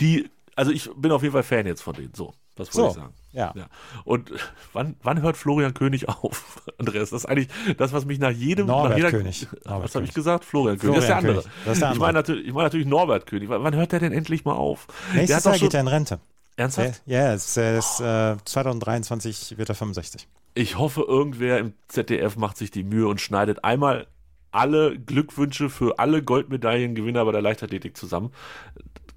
die, 0.00 0.30
also 0.56 0.72
ich 0.72 0.90
bin 0.96 1.12
auf 1.12 1.22
jeden 1.22 1.32
Fall 1.32 1.42
Fan 1.42 1.66
jetzt 1.66 1.82
von 1.82 1.94
denen. 1.94 2.14
So, 2.14 2.34
das 2.56 2.74
wollte 2.74 2.80
So, 2.80 2.88
ich 2.88 2.94
sagen. 3.04 3.14
Ja. 3.34 3.52
ja. 3.54 3.66
Und 4.04 4.32
wann, 4.72 4.96
wann 5.02 5.20
hört 5.20 5.36
Florian 5.36 5.74
König 5.74 6.08
auf, 6.08 6.62
Andreas? 6.78 7.10
Das 7.10 7.24
ist 7.24 7.26
eigentlich 7.26 7.48
das, 7.76 7.92
was 7.92 8.04
mich 8.04 8.18
nach 8.18 8.30
jedem. 8.30 8.66
Norbert 8.66 8.90
nach 8.90 8.96
jeder, 8.96 9.10
König. 9.10 9.46
Was 9.52 9.64
Norbert 9.64 9.94
habe 9.94 10.04
ich 10.04 10.14
gesagt? 10.14 10.44
Florian 10.44 10.78
König. 10.78 10.96
das 10.96 11.04
ist 11.04 11.08
der 11.08 11.18
Florian 11.18 11.38
andere. 11.38 11.72
Ist 11.72 11.82
der 11.82 11.92
Ich 11.92 11.98
meine 11.98 12.08
andere. 12.08 12.12
natürlich, 12.12 12.46
ich 12.46 12.52
meine 12.52 12.64
natürlich 12.64 12.86
Norbert 12.86 13.26
König. 13.26 13.48
Wann 13.48 13.74
hört 13.74 13.92
der 13.92 14.00
denn 14.00 14.12
endlich 14.12 14.44
mal 14.44 14.54
auf? 14.54 14.86
Nächstes 15.12 15.44
Jahr 15.44 15.54
schon, 15.54 15.66
geht 15.66 15.74
er 15.74 15.80
in 15.80 15.88
Rente. 15.88 16.20
Ernsthaft? 16.56 17.02
Ja, 17.06 17.32
es 17.32 17.56
ist, 17.56 18.00
äh, 18.00 18.36
2023 18.44 19.58
wird 19.58 19.68
er 19.68 19.74
65. 19.74 20.28
Ich 20.54 20.78
hoffe, 20.78 21.02
irgendwer 21.06 21.58
im 21.58 21.74
ZDF 21.88 22.36
macht 22.36 22.56
sich 22.56 22.70
die 22.70 22.84
Mühe 22.84 23.08
und 23.08 23.20
schneidet 23.20 23.64
einmal 23.64 24.06
alle 24.54 24.98
Glückwünsche 24.98 25.68
für 25.68 25.98
alle 25.98 26.22
Goldmedaillengewinner 26.22 27.24
bei 27.24 27.32
der 27.32 27.42
Leichtathletik 27.42 27.96
zusammen. 27.96 28.32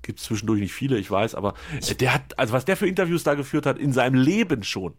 Gibt 0.02 0.20
zwischendurch 0.20 0.62
nicht 0.62 0.74
viele, 0.74 0.98
ich 0.98 1.12
weiß, 1.12 1.36
aber 1.36 1.54
äh, 1.88 1.96
der 1.96 2.14
hat, 2.14 2.40
also 2.40 2.54
was 2.54 2.66
der 2.66 2.78
für 2.78 2.88
Interviews 2.88 3.24
da 3.24 3.36
geführt 3.36 3.66
hat, 3.66 3.78
in 3.78 3.94
seinem 3.94 4.16
Leben 4.16 4.64
schon, 4.64 4.94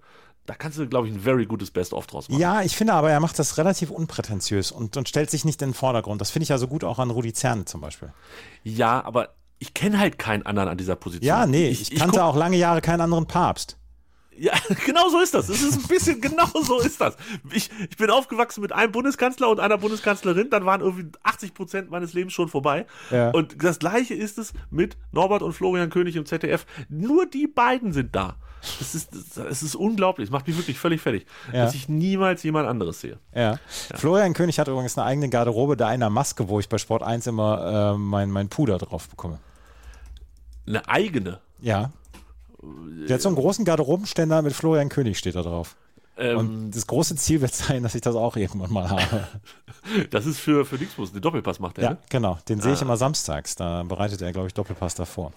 da 0.46 0.54
kannst 0.54 0.78
du, 0.78 0.86
glaube 0.88 1.08
ich, 1.08 1.14
ein 1.14 1.20
very 1.20 1.44
gutes 1.44 1.70
Best-of 1.70 2.06
draus 2.06 2.28
machen. 2.28 2.40
Ja, 2.40 2.62
ich 2.62 2.76
finde 2.76 2.94
aber, 2.94 3.10
er 3.10 3.20
macht 3.20 3.38
das 3.38 3.58
relativ 3.58 3.90
unprätentiös 3.90 4.72
und, 4.72 4.96
und 4.96 5.08
stellt 5.08 5.30
sich 5.30 5.44
nicht 5.44 5.60
in 5.60 5.70
den 5.70 5.74
Vordergrund. 5.74 6.20
Das 6.20 6.30
finde 6.30 6.44
ich 6.44 6.48
ja 6.48 6.58
so 6.58 6.68
gut 6.68 6.84
auch 6.84 6.98
an 6.98 7.10
Rudi 7.10 7.32
Zerne 7.32 7.66
zum 7.66 7.80
Beispiel. 7.80 8.12
Ja, 8.64 9.04
aber 9.04 9.34
ich 9.58 9.74
kenne 9.74 9.98
halt 9.98 10.18
keinen 10.18 10.46
anderen 10.46 10.68
an 10.68 10.78
dieser 10.78 10.96
Position. 10.96 11.26
Ja, 11.26 11.46
nee, 11.46 11.68
ich, 11.68 11.92
ich 11.92 11.98
kannte 11.98 12.16
ich 12.16 12.22
auch 12.22 12.36
lange 12.36 12.56
Jahre 12.56 12.80
keinen 12.80 13.00
anderen 13.00 13.26
Papst. 13.26 13.76
Ja, 14.38 14.52
genau 14.86 15.08
so 15.08 15.20
ist 15.20 15.34
das. 15.34 15.48
Es 15.48 15.62
ist 15.62 15.78
ein 15.78 15.88
bisschen 15.88 16.20
genau 16.20 16.46
so 16.62 16.78
ist 16.80 17.00
das. 17.00 17.16
Ich, 17.50 17.70
ich 17.90 17.96
bin 17.96 18.10
aufgewachsen 18.10 18.60
mit 18.60 18.72
einem 18.72 18.92
Bundeskanzler 18.92 19.48
und 19.48 19.60
einer 19.60 19.78
Bundeskanzlerin, 19.78 20.50
dann 20.50 20.64
waren 20.64 20.80
irgendwie 20.80 21.10
80 21.22 21.54
Prozent 21.54 21.90
meines 21.90 22.12
Lebens 22.12 22.32
schon 22.32 22.48
vorbei. 22.48 22.86
Ja. 23.10 23.30
Und 23.30 23.62
das 23.62 23.78
gleiche 23.78 24.14
ist 24.14 24.38
es 24.38 24.52
mit 24.70 24.96
Norbert 25.12 25.42
und 25.42 25.52
Florian 25.52 25.90
König 25.90 26.16
im 26.16 26.24
ZDF. 26.24 26.66
Nur 26.88 27.26
die 27.26 27.46
beiden 27.46 27.92
sind 27.92 28.14
da. 28.14 28.36
Es 28.80 28.94
ist, 28.94 29.14
es 29.14 29.62
ist 29.62 29.74
unglaublich. 29.76 30.28
Es 30.28 30.32
macht 30.32 30.46
mich 30.46 30.56
wirklich 30.56 30.78
völlig 30.78 31.00
fertig, 31.00 31.26
ja. 31.52 31.64
dass 31.64 31.74
ich 31.74 31.88
niemals 31.88 32.42
jemand 32.42 32.68
anderes 32.68 33.00
sehe. 33.00 33.18
Ja. 33.34 33.52
ja. 33.52 33.58
Florian 33.96 34.34
König 34.34 34.58
hat 34.58 34.68
übrigens 34.68 34.98
eine 34.98 35.06
eigene 35.06 35.28
Garderobe, 35.28 35.76
da 35.76 35.88
einer 35.88 36.10
Maske, 36.10 36.48
wo 36.48 36.58
ich 36.60 36.68
bei 36.68 36.78
Sport 36.78 37.02
1 37.02 37.26
immer 37.28 37.94
äh, 37.94 37.98
mein, 37.98 38.30
mein 38.30 38.48
Puder 38.48 38.78
drauf 38.78 39.08
bekomme. 39.08 39.38
Eine 40.66 40.88
eigene? 40.88 41.40
Ja. 41.60 41.90
Der 42.62 43.14
hat 43.14 43.22
so 43.22 43.28
einen 43.28 43.36
großen 43.36 43.64
Garderobenständer 43.64 44.42
mit 44.42 44.52
Florian 44.52 44.88
König 44.88 45.18
steht 45.18 45.36
da 45.36 45.42
drauf. 45.42 45.76
Ähm, 46.16 46.38
und 46.38 46.70
das 46.72 46.86
große 46.86 47.14
Ziel 47.16 47.40
wird 47.40 47.54
sein, 47.54 47.84
dass 47.84 47.94
ich 47.94 48.00
das 48.00 48.16
auch 48.16 48.36
irgendwann 48.36 48.72
mal 48.72 48.90
habe. 48.90 49.28
das 50.10 50.26
ist 50.26 50.40
für, 50.40 50.64
für 50.64 50.76
Dixbus, 50.76 51.12
den 51.12 51.22
Doppelpass 51.22 51.60
macht 51.60 51.78
er. 51.78 51.84
Ja, 51.84 51.90
ne? 51.90 51.98
genau. 52.10 52.38
Den 52.48 52.58
ah. 52.58 52.62
sehe 52.62 52.72
ich 52.72 52.80
ah. 52.80 52.82
immer 52.82 52.96
samstags. 52.96 53.54
Da 53.54 53.84
bereitet 53.84 54.20
er, 54.20 54.32
glaube 54.32 54.48
ich, 54.48 54.54
Doppelpass 54.54 54.96
davor. 54.96 55.32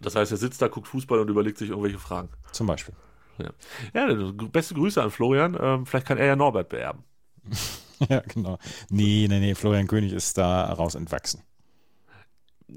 Das 0.00 0.16
heißt, 0.16 0.32
er 0.32 0.38
sitzt 0.38 0.60
da, 0.60 0.66
guckt 0.66 0.88
Fußball 0.88 1.20
und 1.20 1.28
überlegt 1.28 1.58
sich 1.58 1.70
irgendwelche 1.70 2.00
Fragen. 2.00 2.30
Zum 2.50 2.66
Beispiel. 2.66 2.94
Ja, 3.38 3.50
ja 3.94 4.32
beste 4.50 4.74
Grüße 4.74 5.00
an 5.00 5.12
Florian. 5.12 5.56
Ähm, 5.60 5.86
vielleicht 5.86 6.06
kann 6.06 6.18
er 6.18 6.26
ja 6.26 6.36
Norbert 6.36 6.68
beerben. 6.68 7.04
ja, 8.08 8.20
genau. 8.20 8.58
Nee, 8.90 9.26
nee, 9.28 9.38
nee. 9.38 9.54
Florian 9.54 9.86
König 9.86 10.12
ist 10.12 10.36
da 10.36 10.72
raus 10.72 10.96
entwachsen. 10.96 11.42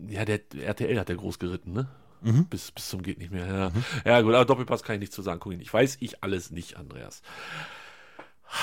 Ja, 0.07 0.25
der 0.25 0.41
RTL 0.55 0.99
hat 0.99 1.09
der 1.09 1.15
groß 1.15 1.39
geritten, 1.39 1.73
ne? 1.73 1.87
Mhm. 2.21 2.45
Bis, 2.45 2.71
bis 2.71 2.89
zum 2.89 3.01
geht 3.03 3.17
nicht 3.19 3.31
mehr. 3.31 3.45
Ja. 3.45 3.69
Mhm. 3.69 3.83
ja, 4.05 4.21
gut, 4.21 4.33
aber 4.33 4.45
Doppelpass 4.45 4.83
kann 4.83 4.95
ich 4.95 5.01
nicht 5.01 5.13
zu 5.13 5.21
sagen. 5.21 5.39
Guck 5.39 5.53
ich 5.53 5.59
nicht. 5.59 5.73
Weiß 5.73 5.97
ich 5.99 6.23
alles 6.23 6.51
nicht, 6.51 6.77
Andreas. 6.77 7.21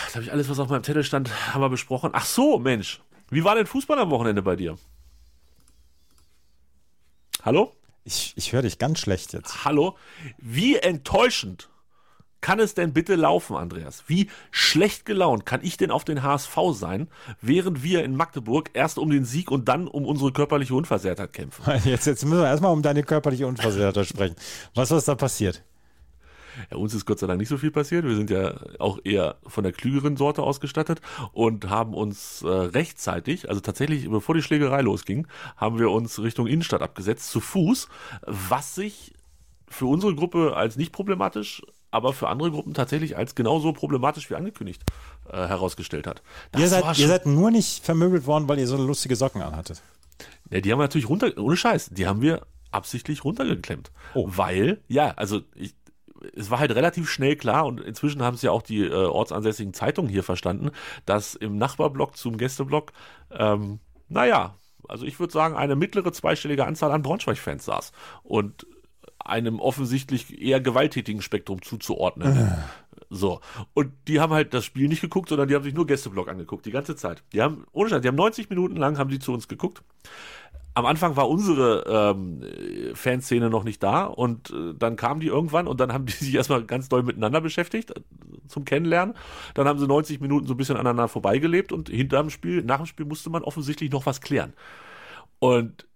Jetzt 0.04 0.14
habe 0.14 0.24
ich 0.24 0.32
alles, 0.32 0.48
was 0.48 0.58
auf 0.58 0.68
meinem 0.68 0.84
Zettel 0.84 1.04
stand, 1.04 1.30
haben 1.52 1.60
wir 1.60 1.68
besprochen. 1.68 2.10
Ach 2.14 2.24
so, 2.24 2.58
Mensch. 2.58 3.00
Wie 3.30 3.44
war 3.44 3.54
denn 3.54 3.66
Fußball 3.66 3.98
am 3.98 4.10
Wochenende 4.10 4.42
bei 4.42 4.56
dir? 4.56 4.78
Hallo? 7.42 7.74
Ich, 8.04 8.32
ich 8.36 8.52
höre 8.52 8.62
dich 8.62 8.78
ganz 8.78 9.00
schlecht 9.00 9.32
jetzt. 9.32 9.64
Hallo? 9.64 9.96
Wie 10.38 10.76
enttäuschend 10.76 11.68
kann 12.42 12.60
es 12.60 12.74
denn 12.74 12.92
bitte 12.92 13.14
laufen, 13.14 13.56
Andreas? 13.56 14.04
Wie 14.08 14.28
schlecht 14.50 15.06
gelaunt 15.06 15.46
kann 15.46 15.60
ich 15.62 15.78
denn 15.78 15.90
auf 15.90 16.04
den 16.04 16.22
HSV 16.22 16.58
sein, 16.72 17.08
während 17.40 17.82
wir 17.82 18.04
in 18.04 18.14
Magdeburg 18.14 18.70
erst 18.74 18.98
um 18.98 19.08
den 19.08 19.24
Sieg 19.24 19.50
und 19.50 19.68
dann 19.68 19.88
um 19.88 20.04
unsere 20.04 20.32
körperliche 20.32 20.74
Unversehrtheit 20.74 21.32
kämpfen? 21.32 21.62
Jetzt, 21.84 22.06
jetzt 22.06 22.24
müssen 22.24 22.40
wir 22.40 22.46
erstmal 22.46 22.72
um 22.72 22.82
deine 22.82 23.02
körperliche 23.02 23.46
Unversehrtheit 23.46 24.06
sprechen. 24.06 24.36
Was 24.74 24.90
ist 24.90 25.08
da 25.08 25.14
passiert? 25.14 25.62
Ja, 26.70 26.76
uns 26.76 26.92
ist 26.94 27.06
Gott 27.06 27.18
sei 27.18 27.26
Dank 27.26 27.38
nicht 27.38 27.48
so 27.48 27.56
viel 27.56 27.70
passiert. 27.70 28.04
Wir 28.04 28.16
sind 28.16 28.28
ja 28.28 28.54
auch 28.78 28.98
eher 29.04 29.36
von 29.46 29.64
der 29.64 29.72
klügeren 29.72 30.16
Sorte 30.16 30.42
ausgestattet 30.42 31.00
und 31.32 31.70
haben 31.70 31.94
uns 31.94 32.42
äh, 32.42 32.48
rechtzeitig, 32.48 33.48
also 33.48 33.60
tatsächlich 33.60 34.08
bevor 34.10 34.34
die 34.34 34.42
Schlägerei 34.42 34.82
losging, 34.82 35.26
haben 35.56 35.78
wir 35.78 35.90
uns 35.90 36.20
Richtung 36.20 36.46
Innenstadt 36.46 36.82
abgesetzt, 36.82 37.30
zu 37.30 37.40
Fuß, 37.40 37.88
was 38.26 38.74
sich 38.74 39.14
für 39.68 39.86
unsere 39.86 40.14
Gruppe 40.14 40.54
als 40.54 40.76
nicht 40.76 40.92
problematisch 40.92 41.62
aber 41.92 42.12
für 42.12 42.28
andere 42.28 42.50
Gruppen 42.50 42.74
tatsächlich 42.74 43.16
als 43.16 43.36
genauso 43.36 43.72
problematisch 43.72 44.28
wie 44.30 44.34
angekündigt 44.34 44.82
äh, 45.30 45.36
herausgestellt 45.36 46.08
hat. 46.08 46.22
ihr 46.56 46.68
seid, 46.68 46.98
ihr 46.98 47.06
seid 47.06 47.26
nur 47.26 47.50
nicht 47.52 47.84
vermöbelt 47.84 48.26
worden, 48.26 48.48
weil 48.48 48.58
ihr 48.58 48.66
so 48.66 48.76
lustige 48.76 49.14
Socken 49.14 49.42
anhattet. 49.42 49.82
Ja, 50.50 50.60
die 50.60 50.72
haben 50.72 50.78
wir 50.78 50.84
natürlich 50.84 51.08
runter, 51.08 51.30
ohne 51.38 51.56
Scheiß, 51.56 51.90
die 51.90 52.06
haben 52.06 52.22
wir 52.22 52.46
absichtlich 52.70 53.24
runtergeklemmt. 53.24 53.92
Oh. 54.14 54.26
Weil, 54.28 54.80
ja, 54.88 55.12
also 55.16 55.42
ich, 55.54 55.74
es 56.34 56.50
war 56.50 56.58
halt 56.58 56.74
relativ 56.74 57.10
schnell 57.10 57.36
klar 57.36 57.66
und 57.66 57.80
inzwischen 57.80 58.22
haben 58.22 58.34
es 58.34 58.42
ja 58.42 58.50
auch 58.50 58.62
die 58.62 58.84
äh, 58.84 58.92
ortsansässigen 58.92 59.74
Zeitungen 59.74 60.10
hier 60.10 60.22
verstanden, 60.22 60.70
dass 61.04 61.34
im 61.34 61.58
Nachbarblock 61.58 62.16
zum 62.16 62.38
Gästeblock, 62.38 62.92
ähm, 63.30 63.80
naja, 64.08 64.56
also 64.88 65.04
ich 65.06 65.20
würde 65.20 65.32
sagen, 65.32 65.56
eine 65.56 65.76
mittlere 65.76 66.12
zweistellige 66.12 66.66
Anzahl 66.66 66.92
an 66.92 67.02
Braunschweig-Fans 67.02 67.64
saß. 67.64 67.92
Und 68.22 68.66
einem 69.24 69.60
offensichtlich 69.60 70.40
eher 70.40 70.60
gewalttätigen 70.60 71.22
Spektrum 71.22 71.62
zuzuordnen. 71.62 72.36
Äh. 72.36 72.56
So. 73.10 73.40
Und 73.74 73.92
die 74.08 74.20
haben 74.20 74.32
halt 74.32 74.54
das 74.54 74.64
Spiel 74.64 74.88
nicht 74.88 75.02
geguckt, 75.02 75.28
sondern 75.28 75.48
die 75.48 75.54
haben 75.54 75.64
sich 75.64 75.74
nur 75.74 75.86
Gästeblock 75.86 76.28
angeguckt, 76.28 76.64
die 76.64 76.70
ganze 76.70 76.96
Zeit. 76.96 77.22
Die 77.32 77.42
haben, 77.42 77.66
ohne 77.72 77.90
Scheiß, 77.90 78.00
die 78.00 78.08
haben 78.08 78.16
90 78.16 78.48
Minuten 78.48 78.76
lang 78.76 78.98
haben 78.98 79.10
die 79.10 79.18
zu 79.18 79.32
uns 79.32 79.48
geguckt. 79.48 79.82
Am 80.74 80.86
Anfang 80.86 81.16
war 81.16 81.28
unsere 81.28 81.84
ähm, 81.86 82.42
Fanszene 82.94 83.50
noch 83.50 83.64
nicht 83.64 83.82
da 83.82 84.04
und 84.04 84.50
äh, 84.50 84.72
dann 84.74 84.96
kamen 84.96 85.20
die 85.20 85.26
irgendwann 85.26 85.66
und 85.66 85.80
dann 85.80 85.92
haben 85.92 86.06
die 86.06 86.12
sich 86.24 86.34
erstmal 86.34 86.64
ganz 86.64 86.88
doll 86.88 87.02
miteinander 87.02 87.42
beschäftigt 87.42 87.90
äh, 87.90 88.00
zum 88.48 88.64
Kennenlernen. 88.64 89.14
Dann 89.52 89.68
haben 89.68 89.78
sie 89.78 89.86
90 89.86 90.20
Minuten 90.20 90.46
so 90.46 90.54
ein 90.54 90.56
bisschen 90.56 90.76
aneinander 90.76 91.08
vorbeigelebt 91.08 91.72
und 91.72 91.90
hinter 91.90 92.22
dem 92.22 92.30
Spiel, 92.30 92.62
nach 92.62 92.78
dem 92.78 92.86
Spiel 92.86 93.04
musste 93.04 93.28
man 93.28 93.42
offensichtlich 93.44 93.90
noch 93.90 94.06
was 94.06 94.22
klären. 94.22 94.54
Und 95.38 95.86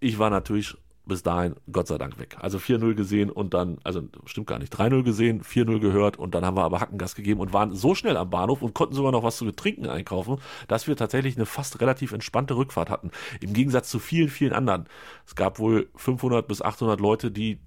ich 0.00 0.18
war 0.18 0.30
natürlich 0.30 0.76
bis 1.04 1.22
dahin 1.22 1.56
Gott 1.70 1.88
sei 1.88 1.98
Dank 1.98 2.18
weg. 2.18 2.36
Also 2.40 2.58
4-0 2.58 2.94
gesehen 2.94 3.30
und 3.30 3.54
dann, 3.54 3.78
also 3.84 4.02
stimmt 4.26 4.46
gar 4.46 4.58
nicht, 4.58 4.72
3-0 4.72 5.02
gesehen, 5.02 5.42
4-0 5.42 5.80
gehört 5.80 6.16
und 6.18 6.34
dann 6.34 6.44
haben 6.44 6.56
wir 6.56 6.62
aber 6.62 6.80
Hackengas 6.80 7.14
gegeben 7.14 7.40
und 7.40 7.52
waren 7.52 7.74
so 7.74 7.94
schnell 7.94 8.16
am 8.16 8.30
Bahnhof 8.30 8.62
und 8.62 8.74
konnten 8.74 8.94
sogar 8.94 9.12
noch 9.12 9.22
was 9.22 9.36
zu 9.36 9.50
trinken 9.50 9.86
einkaufen, 9.86 10.38
dass 10.68 10.86
wir 10.86 10.96
tatsächlich 10.96 11.36
eine 11.36 11.46
fast 11.46 11.80
relativ 11.80 12.12
entspannte 12.12 12.56
Rückfahrt 12.56 12.90
hatten. 12.90 13.10
Im 13.40 13.52
Gegensatz 13.52 13.90
zu 13.90 13.98
vielen, 13.98 14.28
vielen 14.28 14.52
anderen. 14.52 14.86
Es 15.26 15.34
gab 15.34 15.58
wohl 15.58 15.88
500 15.96 16.46
bis 16.46 16.62
800 16.62 17.00
Leute, 17.00 17.30
die 17.30 17.58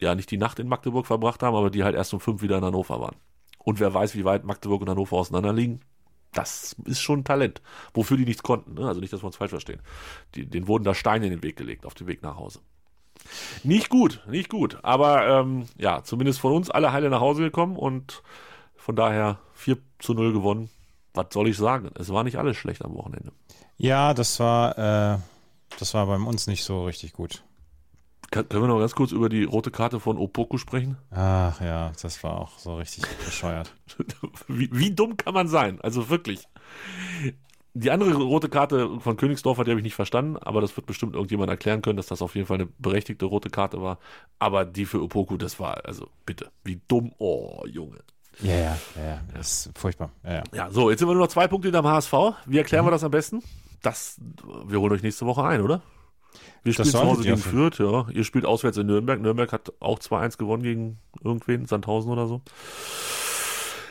ja 0.00 0.14
nicht 0.14 0.30
die 0.30 0.36
Nacht 0.36 0.58
in 0.58 0.68
Magdeburg 0.68 1.06
verbracht 1.06 1.42
haben, 1.42 1.56
aber 1.56 1.70
die 1.70 1.84
halt 1.84 1.94
erst 1.96 2.12
um 2.14 2.20
fünf 2.20 2.42
wieder 2.42 2.58
in 2.58 2.64
Hannover 2.64 3.00
waren. 3.00 3.16
Und 3.58 3.80
wer 3.80 3.92
weiß, 3.92 4.14
wie 4.14 4.24
weit 4.24 4.44
Magdeburg 4.44 4.82
und 4.82 4.88
Hannover 4.88 5.16
auseinander 5.16 5.52
liegen, 5.52 5.80
das 6.32 6.76
ist 6.84 7.00
schon 7.00 7.24
Talent, 7.24 7.62
wofür 7.94 8.16
die 8.16 8.24
nichts 8.24 8.42
konnten. 8.42 8.74
Ne? 8.74 8.86
Also 8.86 9.00
nicht, 9.00 9.12
dass 9.12 9.22
wir 9.22 9.26
uns 9.26 9.36
falsch 9.36 9.50
verstehen. 9.50 9.80
Die, 10.34 10.46
denen 10.46 10.68
wurden 10.68 10.84
da 10.84 10.94
Steine 10.94 11.26
in 11.26 11.32
den 11.32 11.42
Weg 11.42 11.56
gelegt, 11.56 11.86
auf 11.86 11.94
dem 11.94 12.06
Weg 12.06 12.22
nach 12.22 12.36
Hause. 12.36 12.60
Nicht 13.64 13.88
gut, 13.88 14.22
nicht 14.28 14.48
gut. 14.48 14.78
Aber 14.82 15.26
ähm, 15.26 15.66
ja, 15.76 16.02
zumindest 16.02 16.40
von 16.40 16.52
uns 16.52 16.70
alle 16.70 16.92
heile 16.92 17.10
nach 17.10 17.20
Hause 17.20 17.42
gekommen 17.42 17.76
und 17.76 18.22
von 18.76 18.96
daher 18.96 19.38
4 19.54 19.78
zu 19.98 20.14
0 20.14 20.32
gewonnen. 20.32 20.70
Was 21.14 21.26
soll 21.32 21.48
ich 21.48 21.56
sagen? 21.56 21.90
Es 21.98 22.10
war 22.10 22.24
nicht 22.24 22.38
alles 22.38 22.56
schlecht 22.56 22.84
am 22.84 22.94
Wochenende. 22.94 23.32
Ja, 23.76 24.14
das 24.14 24.38
war, 24.38 24.78
äh, 24.78 25.18
das 25.78 25.94
war 25.94 26.06
bei 26.06 26.16
uns 26.16 26.46
nicht 26.46 26.64
so 26.64 26.84
richtig 26.84 27.12
gut. 27.12 27.42
Kann, 28.30 28.48
können 28.48 28.64
wir 28.64 28.68
noch 28.68 28.78
ganz 28.78 28.94
kurz 28.94 29.12
über 29.12 29.28
die 29.28 29.44
rote 29.44 29.70
Karte 29.70 30.00
von 30.00 30.18
Opoku 30.18 30.58
sprechen? 30.58 30.98
Ach 31.10 31.60
ja, 31.60 31.92
das 32.02 32.22
war 32.22 32.38
auch 32.38 32.58
so 32.58 32.76
richtig 32.76 33.04
bescheuert. 33.24 33.72
wie, 34.48 34.68
wie, 34.72 34.94
dumm 34.94 35.16
kann 35.16 35.32
man 35.32 35.48
sein? 35.48 35.80
Also 35.80 36.10
wirklich. 36.10 36.46
Die 37.72 37.90
andere 37.90 38.12
rote 38.14 38.48
Karte 38.48 39.00
von 39.00 39.16
Königsdorfer, 39.16 39.64
die 39.64 39.70
habe 39.70 39.80
ich 39.80 39.84
nicht 39.84 39.94
verstanden, 39.94 40.36
aber 40.36 40.60
das 40.60 40.76
wird 40.76 40.86
bestimmt 40.86 41.14
irgendjemand 41.14 41.48
erklären 41.48 41.80
können, 41.80 41.96
dass 41.96 42.06
das 42.06 42.22
auf 42.22 42.34
jeden 42.34 42.46
Fall 42.46 42.56
eine 42.56 42.68
berechtigte 42.78 43.24
rote 43.24 43.50
Karte 43.50 43.80
war. 43.80 43.98
Aber 44.38 44.64
die 44.64 44.84
für 44.84 45.02
Opoku, 45.02 45.36
das 45.36 45.58
war, 45.58 45.84
also 45.86 46.08
bitte, 46.26 46.50
wie 46.64 46.80
dumm. 46.88 47.12
Oh, 47.18 47.64
Junge. 47.66 48.00
Ja, 48.40 48.54
ja, 48.54 48.78
ja, 48.96 49.20
das 49.34 49.66
ist 49.66 49.78
furchtbar. 49.78 50.10
Ja, 50.22 50.34
ja. 50.34 50.42
ja, 50.52 50.70
so, 50.70 50.90
jetzt 50.90 51.00
sind 51.00 51.08
wir 51.08 51.14
nur 51.14 51.24
noch 51.24 51.32
zwei 51.32 51.48
Punkte 51.48 51.68
hinterm 51.68 51.86
HSV. 51.86 52.12
Wie 52.46 52.58
erklären 52.58 52.84
mhm. 52.84 52.88
wir 52.88 52.92
das 52.92 53.04
am 53.04 53.10
besten? 53.10 53.42
Das, 53.82 54.20
wir 54.66 54.80
holen 54.80 54.92
euch 54.92 55.02
nächste 55.02 55.26
Woche 55.26 55.44
ein, 55.44 55.62
oder? 55.62 55.82
Wir 56.62 56.72
spielen 56.72 56.88
zu 56.88 57.00
Hause 57.00 57.22
gegen 57.22 57.38
Fürth, 57.38 57.78
ja. 57.78 58.08
Ihr 58.10 58.24
spielt 58.24 58.44
auswärts 58.44 58.76
in 58.76 58.86
Nürnberg. 58.86 59.20
Nürnberg 59.20 59.52
hat 59.52 59.72
auch 59.80 59.98
2-1 59.98 60.38
gewonnen 60.38 60.62
gegen 60.62 60.98
irgendwen, 61.22 61.66
Sandhausen 61.66 62.10
oder 62.10 62.26
so. 62.26 62.42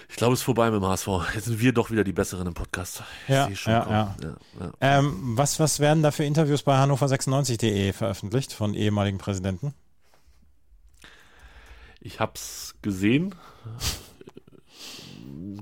Ich 0.10 0.16
glaube, 0.16 0.34
es 0.34 0.40
ist 0.40 0.46
vorbei 0.46 0.72
mit 0.72 0.82
dem 0.82 0.88
HSV. 0.88 1.08
Jetzt 1.36 1.46
sind 1.46 1.60
wir 1.60 1.74
doch 1.74 1.92
wieder 1.92 2.04
die 2.04 2.14
Besseren 2.14 2.48
im 2.48 2.54
Podcast. 2.54 3.04
Ich 3.28 3.34
ja, 3.36 3.50
ja, 3.50 3.90
ja. 3.90 4.16
ja, 4.60 4.72
ähm, 4.82 5.16
was, 5.36 5.60
was 5.60 5.80
werden 5.80 6.02
da 6.02 6.12
für 6.12 6.24
Interviews 6.24 6.64
bei 6.64 6.76
hannover96.de 6.76 7.94
veröffentlicht 7.94 8.54
von 8.54 8.74
ehemaligen 8.74 9.18
Präsidenten? 9.18 9.74
Ich 12.00 12.20
habe 12.20 12.34
es 12.36 12.76
gesehen. 12.82 13.36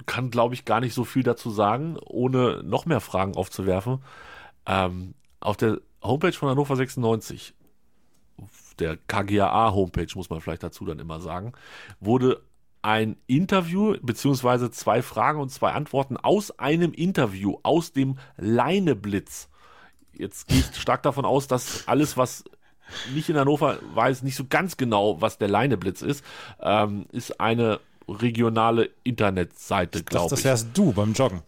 Kann, 0.05 0.31
glaube 0.31 0.53
ich, 0.53 0.63
gar 0.63 0.79
nicht 0.79 0.93
so 0.93 1.03
viel 1.03 1.23
dazu 1.23 1.49
sagen, 1.49 1.97
ohne 2.05 2.61
noch 2.63 2.85
mehr 2.85 3.01
Fragen 3.01 3.35
aufzuwerfen. 3.35 4.03
Ähm, 4.65 5.15
auf 5.39 5.57
der 5.57 5.79
Homepage 6.05 6.33
von 6.33 6.49
Hannover 6.49 6.75
96, 6.75 7.53
der 8.79 8.97
KGAA-Homepage, 8.97 10.07
muss 10.15 10.29
man 10.29 10.41
vielleicht 10.41 10.63
dazu 10.63 10.85
dann 10.85 10.99
immer 10.99 11.19
sagen, 11.19 11.53
wurde 11.99 12.41
ein 12.81 13.17
Interview 13.25 13.95
beziehungsweise 14.01 14.69
zwei 14.69 15.01
Fragen 15.01 15.39
und 15.39 15.49
zwei 15.49 15.71
Antworten 15.71 16.17
aus 16.17 16.59
einem 16.59 16.93
Interview 16.93 17.57
aus 17.63 17.93
dem 17.93 18.19
Leineblitz. 18.37 19.49
Jetzt 20.13 20.47
gehe 20.47 20.59
ich 20.59 20.79
stark 20.79 21.01
davon 21.01 21.25
aus, 21.25 21.47
dass 21.47 21.87
alles, 21.87 22.15
was 22.15 22.43
nicht 23.13 23.29
in 23.29 23.37
Hannover 23.37 23.79
weiß, 23.95 24.21
nicht 24.21 24.35
so 24.35 24.45
ganz 24.47 24.77
genau, 24.77 25.19
was 25.19 25.39
der 25.39 25.47
Leineblitz 25.47 26.03
ist, 26.03 26.23
ähm, 26.61 27.07
ist 27.11 27.39
eine 27.39 27.79
regionale 28.07 28.91
Internetseite, 29.03 30.03
glaube 30.03 30.25
ich. 30.25 30.29
Das 30.29 30.43
wärst 30.43 30.67
du 30.75 30.93
beim 30.93 31.13
Joggen. 31.13 31.41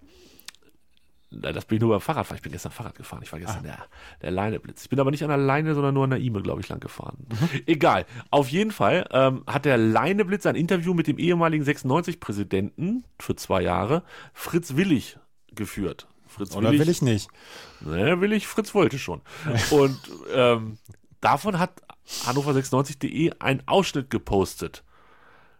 Das 1.29 1.65
bin 1.65 1.77
ich 1.77 1.81
nur 1.81 1.91
beim 1.91 2.01
Fahrradfahren. 2.01 2.37
Ich 2.37 2.41
bin 2.41 2.53
gestern 2.53 2.71
Fahrrad 2.71 2.95
gefahren. 2.95 3.21
Ich 3.21 3.31
war 3.33 3.39
gestern 3.39 3.59
ah. 3.59 3.63
der, 3.63 3.85
der 4.21 4.31
Leineblitz. 4.31 4.83
Ich 4.83 4.89
bin 4.89 4.99
aber 4.99 5.11
nicht 5.11 5.23
an 5.23 5.29
der 5.29 5.37
Leine, 5.37 5.75
sondern 5.75 5.93
nur 5.93 6.05
an 6.05 6.11
der 6.11 6.19
Ime, 6.19 6.41
glaube 6.41 6.61
ich, 6.61 6.69
lang 6.69 6.79
gefahren. 6.79 7.27
Mhm. 7.29 7.61
Egal. 7.65 8.05
Auf 8.31 8.49
jeden 8.49 8.71
Fall 8.71 9.07
ähm, 9.11 9.43
hat 9.45 9.65
der 9.65 9.77
Leineblitz 9.77 10.45
ein 10.45 10.55
Interview 10.55 10.93
mit 10.93 11.07
dem 11.07 11.17
ehemaligen 11.17 11.65
96-Präsidenten 11.65 13.03
für 13.19 13.35
zwei 13.35 13.61
Jahre, 13.61 14.03
Fritz 14.33 14.77
Willig, 14.77 15.17
geführt. 15.53 16.07
Fritz 16.27 16.55
Oder 16.55 16.69
Willig, 16.69 16.81
will 16.81 16.89
ich 16.89 17.01
nicht? 17.01 17.29
Ne, 17.81 18.21
will 18.21 18.31
ich, 18.31 18.47
Fritz 18.47 18.73
wollte 18.73 18.97
schon. 18.97 19.21
Und 19.71 19.99
ähm, 20.33 20.77
davon 21.19 21.59
hat 21.59 21.81
Hannover96.de 22.25 23.33
einen 23.39 23.63
Ausschnitt 23.65 24.09
gepostet. 24.09 24.83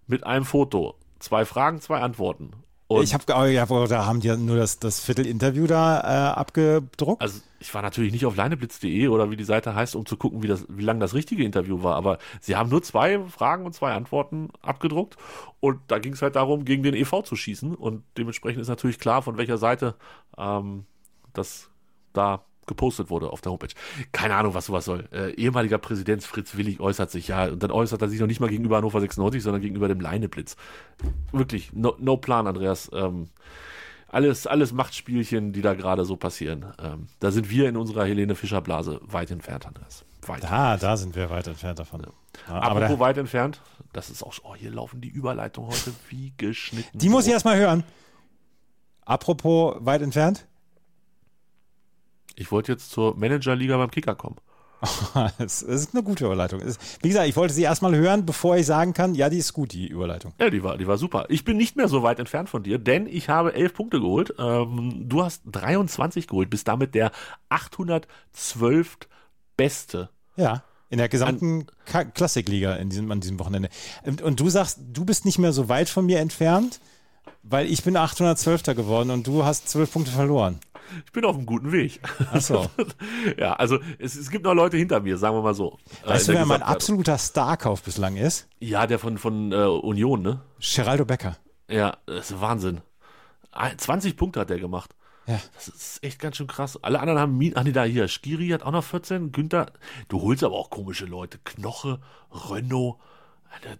Mit 0.08 0.26
einem 0.26 0.46
Foto. 0.46 0.96
Zwei 1.20 1.44
Fragen, 1.44 1.82
zwei 1.82 2.00
Antworten. 2.00 2.52
Und 2.90 3.04
ich 3.04 3.14
habe, 3.14 3.52
ja, 3.52 3.66
da 3.66 4.06
haben 4.06 4.22
die 4.22 4.36
nur 4.38 4.56
das, 4.56 4.80
das 4.80 5.02
Viertel-Interview 5.02 5.68
da 5.68 6.00
äh, 6.00 6.40
abgedruckt. 6.40 7.22
Also 7.22 7.42
ich 7.60 7.74
war 7.74 7.82
natürlich 7.82 8.14
nicht 8.14 8.26
auf 8.26 8.38
leineblitz.de 8.38 9.10
oder 9.10 9.30
wie 9.30 9.36
die 9.36 9.44
Seite 9.44 9.76
heißt, 9.76 9.96
um 9.96 10.06
zu 10.06 10.16
gucken, 10.16 10.42
wie, 10.42 10.48
das, 10.48 10.66
wie 10.70 10.84
lang 10.84 11.02
das 11.02 11.14
richtige 11.14 11.44
Interview 11.44 11.84
war. 11.84 11.96
Aber 11.96 12.18
sie 12.40 12.56
haben 12.56 12.70
nur 12.70 12.82
zwei 12.84 13.20
Fragen 13.26 13.66
und 13.66 13.74
zwei 13.74 13.92
Antworten 13.92 14.50
abgedruckt. 14.62 15.18
Und 15.60 15.82
da 15.88 16.00
ging 16.00 16.14
es 16.14 16.22
halt 16.22 16.38
darum, 16.38 16.64
gegen 16.64 16.84
den 16.84 16.94
EV 16.94 17.24
zu 17.24 17.36
schießen. 17.36 17.76
Und 17.76 18.04
dementsprechend 18.18 18.62
ist 18.62 18.70
natürlich 18.70 19.00
klar, 19.00 19.22
von 19.22 19.38
welcher 19.38 19.58
Seite 19.58 19.96
ähm, 20.38 20.86
das 21.34 21.70
da 22.14 22.46
gepostet 22.68 23.10
wurde 23.10 23.32
auf 23.32 23.42
der 23.42 23.52
Homepage. 23.52 23.74
Keine 24.12 24.36
Ahnung, 24.36 24.54
was 24.54 24.68
sowas 24.68 24.86
soll. 24.86 25.08
Äh, 25.12 25.32
ehemaliger 25.32 25.78
Präsident 25.78 26.24
Fritz 26.24 26.56
Willig 26.56 26.80
äußert 26.80 27.12
sich, 27.12 27.30
ja, 27.30 27.46
und 27.46 27.64
dann 27.64 27.72
äußert 27.72 28.02
er 28.02 28.10
sich 28.10 28.20
noch 28.20 28.28
nicht 28.28 28.40
mal 28.40 28.50
gegenüber 28.50 28.78
Hannover 28.78 29.00
96, 29.00 29.42
sondern 29.42 29.62
gegenüber 29.62 29.88
dem 29.88 30.00
Leineblitz. 30.00 30.56
Wirklich, 31.32 31.74
no, 31.74 31.96
no 32.00 32.18
plan, 32.18 32.48
Andreas. 32.48 32.90
Ähm, 32.94 33.30
alles, 34.10 34.48
alles 34.48 34.72
Machtspielchen, 34.72 35.52
die 35.52 35.62
da 35.62 35.74
gerade 35.74 36.06
so 36.06 36.16
passieren. 36.16 36.66
Ähm, 36.82 37.08
da 37.20 37.32
sind 37.32 37.50
wir 37.50 37.68
in 37.68 37.76
unserer 37.76 38.06
Helene 38.06 38.36
Fischer 38.36 38.62
Blase 38.62 39.02
weit 39.04 39.32
entfernt, 39.32 39.66
Andreas. 39.66 40.06
Weit 40.26 40.44
da, 40.44 40.74
entfernt. 40.74 40.84
da 40.84 40.98
sind 40.98 41.16
wir 41.16 41.30
weit 41.30 41.48
entfernt 41.48 41.80
davon. 41.80 42.02
Ja. 42.02 42.08
Ja, 42.48 42.60
Apropos 42.60 43.00
weit 43.00 43.18
entfernt, 43.18 43.62
das 43.94 44.10
ist 44.10 44.24
auch, 44.24 44.34
oh, 44.44 44.56
hier 44.56 44.72
laufen 44.72 45.02
die 45.02 45.10
Überleitungen 45.10 45.70
heute 45.70 45.94
wie 46.10 46.34
geschnitten. 46.38 46.98
Die 46.98 47.10
muss 47.10 47.26
ich 47.26 47.34
erstmal 47.34 47.58
hören. 47.58 47.84
Apropos 49.06 49.78
weit 49.80 50.02
entfernt. 50.02 50.46
Ich 52.38 52.52
wollte 52.52 52.72
jetzt 52.72 52.92
zur 52.92 53.18
Managerliga 53.18 53.78
beim 53.78 53.92
Kicker 53.92 54.16
kommen. 54.16 54.38
das 55.40 55.64
ist 55.64 55.96
eine 55.96 56.04
gute 56.04 56.26
Überleitung. 56.26 56.62
Wie 57.02 57.08
gesagt, 57.08 57.28
ich 57.28 57.36
wollte 57.36 57.54
sie 57.54 57.64
erstmal 57.64 57.96
hören, 57.96 58.28
bevor 58.28 58.58
ich 58.58 58.68
sagen 58.68 58.94
kann, 58.94 59.16
ja, 59.16 59.28
die 59.28 59.40
ist 59.40 59.54
gut, 59.54 59.74
die 59.74 59.88
Überleitung. 59.88 60.34
Ja, 60.40 60.52
die 60.52 60.62
war, 60.62 60.78
die 60.78 60.86
war 60.86 61.00
super. 61.00 61.26
Ich 61.30 61.44
bin 61.44 61.58
nicht 61.58 61.76
mehr 61.76 61.88
so 61.88 62.04
weit 62.04 62.20
entfernt 62.20 62.48
von 62.48 62.62
dir, 62.62 62.78
denn 62.78 63.08
ich 63.08 63.28
habe 63.28 63.56
elf 63.56 63.74
Punkte 63.74 64.00
geholt. 64.00 64.36
Ähm, 64.38 65.06
du 65.10 65.24
hast 65.24 65.42
23 65.48 66.28
geholt, 66.28 66.52
bist 66.52 66.68
damit 66.68 66.94
der 66.94 67.12
812. 67.50 68.98
Beste. 69.56 70.10
Ja, 70.36 70.62
in 70.92 71.00
der 71.00 71.10
gesamten 71.10 71.66
Klassikliga 72.14 72.76
in 72.76 72.92
diesem, 72.92 73.12
an 73.12 73.20
diesem 73.20 73.40
Wochenende. 73.40 73.70
Und, 74.06 74.22
und 74.22 74.40
du 74.40 74.50
sagst, 74.50 74.80
du 74.94 75.04
bist 75.04 75.26
nicht 75.26 75.40
mehr 75.40 75.52
so 75.52 75.68
weit 75.68 75.90
von 75.90 76.06
mir 76.06 76.20
entfernt, 76.20 76.80
weil 77.42 77.66
ich 77.66 77.84
bin 77.84 77.98
812. 77.98 78.76
geworden 78.76 79.10
und 79.10 79.26
du 79.26 79.44
hast 79.44 79.68
12 79.70 79.92
Punkte 79.92 80.12
verloren 80.12 80.60
ich 81.06 81.12
bin 81.12 81.26
auf 81.26 81.36
einem 81.36 81.46
guten 81.46 81.72
Weg. 81.72 82.00
Ach 82.32 82.42
so. 82.42 82.70
ja, 83.38 83.54
also 83.54 83.80
es, 84.00 84.16
es, 84.16 84.30
gibt 84.30 84.46
noch 84.46 84.54
Leute 84.54 84.78
hinter 84.78 85.00
mir, 85.00 85.18
sagen 85.18 85.36
wir 85.36 85.42
mal 85.42 85.54
so. 85.54 85.78
Äh, 86.04 86.10
weißt 86.10 86.30
äh, 86.30 86.32
du, 86.32 86.38
wer 86.40 86.46
mein 86.46 86.64
absoluter 86.64 87.18
Starkauf 87.18 87.84
bislang 87.84 88.16
ist? 88.16 88.48
Ja, 88.60 88.88
der 88.88 89.00
von, 89.00 89.18
von 89.18 89.52
äh, 89.52 89.56
Union, 89.56 90.22
ne? 90.22 90.42
Geraldo 90.60 91.06
Becker. 91.06 91.38
Ja, 91.70 91.98
das 92.06 92.32
ist 92.32 92.42
Wahnsinn. 92.42 92.82
20 93.78 94.16
Punkte 94.18 94.40
hat 94.42 94.50
der 94.50 94.60
gemacht. 94.60 94.96
Ja. 95.28 95.42
Das 95.56 95.68
ist 95.68 96.04
echt 96.04 96.20
ganz 96.20 96.38
schön 96.38 96.48
krass. 96.48 96.82
Alle 96.82 97.00
anderen 97.00 97.20
haben, 97.20 97.52
ach 97.56 97.64
nee, 97.64 97.74
da 97.74 97.84
hier, 97.84 98.08
Skiri 98.08 98.50
hat 98.50 98.64
auch 98.64 98.72
noch 98.72 98.84
14, 98.84 99.34
Günther, 99.34 99.74
du 100.08 100.22
holst 100.22 100.44
aber 100.44 100.56
auch 100.56 100.70
komische 100.70 101.06
Leute. 101.06 101.38
Knoche, 101.44 102.00
Renault, 102.32 102.98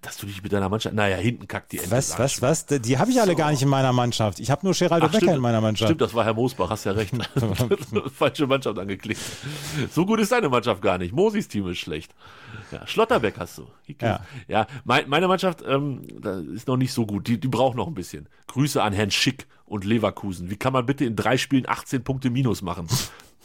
dass 0.02 0.18
du 0.18 0.26
dich 0.26 0.42
mit 0.44 0.52
deiner 0.52 0.70
Mannschaft, 0.70 0.96
naja, 0.96 1.18
hinten 1.18 1.48
kackt 1.48 1.72
die 1.72 1.78
Ente. 1.78 1.92
Was, 1.92 2.18
was, 2.20 2.42
was? 2.42 2.66
Die 2.66 2.98
habe 2.98 3.12
ich 3.12 3.22
alle 3.22 3.32
so. 3.32 3.38
gar 3.38 3.52
nicht 3.52 3.62
in 3.62 3.70
meiner 3.70 3.94
Mannschaft. 3.94 4.40
Ich 4.40 4.52
habe 4.52 4.66
nur 4.66 4.74
Geraldo 4.74 5.08
Ach, 5.08 5.12
Becker 5.12 5.36
in 5.36 5.42
meiner 5.42 5.62
Mannschaft. 5.62 5.90
Stimmt, 5.90 6.02
das 6.02 6.14
war 6.14 6.26
Herr 6.26 6.34
Moosbach, 6.34 6.70
hast 6.70 6.86
ja 6.86 6.92
recht. 6.92 7.14
Falsche 8.16 8.48
Mannschaft 8.48 8.78
angeklickt. 8.80 9.22
So 9.92 10.06
gut 10.06 10.20
ist 10.20 10.32
deine 10.32 10.50
Mannschaft 10.50 10.82
gar 10.82 10.98
nicht. 10.98 11.14
Mosis 11.14 11.48
Team 11.48 11.68
ist 11.68 11.80
schlecht. 11.80 12.14
Ja, 12.72 12.86
Schlotterbeck 12.86 13.36
hast 13.38 13.58
du. 13.58 13.68
Ja, 14.02 14.20
ja 14.48 14.68
mein, 14.84 15.08
meine 15.10 15.28
Mannschaft 15.28 15.64
ähm, 15.68 16.02
ist 16.54 16.68
noch 16.68 16.78
nicht 16.78 16.94
so 16.94 17.06
gut. 17.06 17.28
Die, 17.28 17.40
die 17.40 17.48
braucht 17.48 17.76
noch 17.78 17.88
ein 17.88 17.94
bisschen. 17.94 18.28
Grüße 18.48 18.82
an 18.82 18.94
Herrn 18.94 19.12
Schick 19.12 19.48
und 19.66 19.86
Leverkusen. 19.86 20.50
Wie 20.50 20.58
kann 20.58 20.74
man 20.74 20.86
bitte 20.86 21.06
in 21.06 21.16
drei 21.16 21.38
Spielen 21.38 21.68
18 21.68 22.04
Punkte 22.04 22.30
Minus 22.30 22.62
machen? 22.62 22.88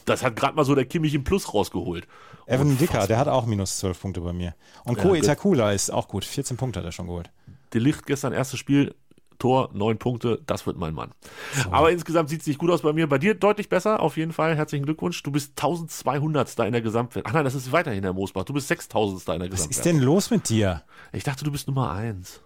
Das 0.04 0.22
hat 0.22 0.36
gerade 0.36 0.54
mal 0.54 0.64
so 0.64 0.74
der 0.74 0.84
Kimmich 0.84 1.14
im 1.14 1.24
Plus 1.24 1.52
rausgeholt. 1.52 2.06
Evan 2.46 2.76
Dicker, 2.78 3.06
der 3.06 3.18
hat 3.18 3.28
auch 3.28 3.46
minus 3.46 3.78
12 3.78 4.00
Punkte 4.00 4.20
bei 4.20 4.32
mir. 4.32 4.54
Und 4.84 4.98
Ko 4.98 5.14
ja, 5.14 5.22
Itakula 5.22 5.72
ist 5.72 5.90
auch 5.90 6.08
gut. 6.08 6.24
14 6.24 6.56
Punkte 6.56 6.80
hat 6.80 6.86
er 6.86 6.92
schon 6.92 7.06
geholt. 7.06 7.30
Der 7.72 7.80
Licht 7.80 8.06
gestern 8.06 8.32
erstes 8.32 8.58
Spiel, 8.58 8.94
Tor, 9.38 9.70
9 9.72 9.98
Punkte, 9.98 10.40
das 10.46 10.66
wird 10.66 10.76
mein 10.76 10.94
Mann. 10.94 11.10
So. 11.54 11.72
Aber 11.72 11.90
insgesamt 11.90 12.28
sieht 12.28 12.42
es 12.42 12.46
nicht 12.46 12.58
gut 12.58 12.70
aus 12.70 12.82
bei 12.82 12.92
mir. 12.92 13.08
Bei 13.08 13.18
dir 13.18 13.34
deutlich 13.34 13.68
besser, 13.68 14.00
auf 14.00 14.16
jeden 14.16 14.32
Fall. 14.32 14.56
Herzlichen 14.56 14.84
Glückwunsch. 14.84 15.22
Du 15.22 15.32
bist 15.32 15.50
1200. 15.60 16.58
in 16.60 16.72
der 16.72 16.82
Gesamtwert. 16.82 17.26
Ach 17.28 17.32
nein, 17.32 17.44
das 17.44 17.54
ist 17.54 17.72
weiterhin 17.72 18.02
der 18.02 18.12
Moosbach. 18.12 18.44
Du 18.44 18.52
bist 18.52 18.68
6000. 18.68 19.20
in 19.20 19.40
der 19.40 19.48
Gesamtwert. 19.48 19.70
Was 19.70 19.76
ist 19.76 19.84
denn 19.84 19.98
los 19.98 20.30
mit 20.30 20.48
dir? 20.48 20.82
Ich 21.12 21.24
dachte, 21.24 21.44
du 21.44 21.50
bist 21.50 21.66
Nummer 21.66 21.90
1. 21.92 22.40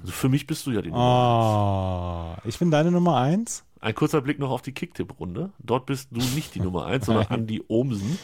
Also 0.00 0.12
für 0.12 0.28
mich 0.28 0.46
bist 0.46 0.66
du 0.66 0.70
ja 0.70 0.80
die 0.80 0.90
Nummer 0.90 2.36
1. 2.36 2.40
Oh, 2.42 2.48
ich 2.48 2.58
bin 2.58 2.70
deine 2.70 2.90
Nummer 2.90 3.18
1? 3.18 3.64
Ein 3.80 3.94
kurzer 3.94 4.20
Blick 4.20 4.38
noch 4.38 4.50
auf 4.50 4.62
die 4.62 4.72
Kicktipp-Runde. 4.72 5.50
Dort 5.58 5.86
bist 5.86 6.08
du 6.10 6.20
nicht 6.20 6.54
die 6.54 6.60
Nummer 6.60 6.86
1, 6.86 7.06
sondern 7.06 7.26
Andi 7.30 7.62
Ohmsen. 7.68 8.18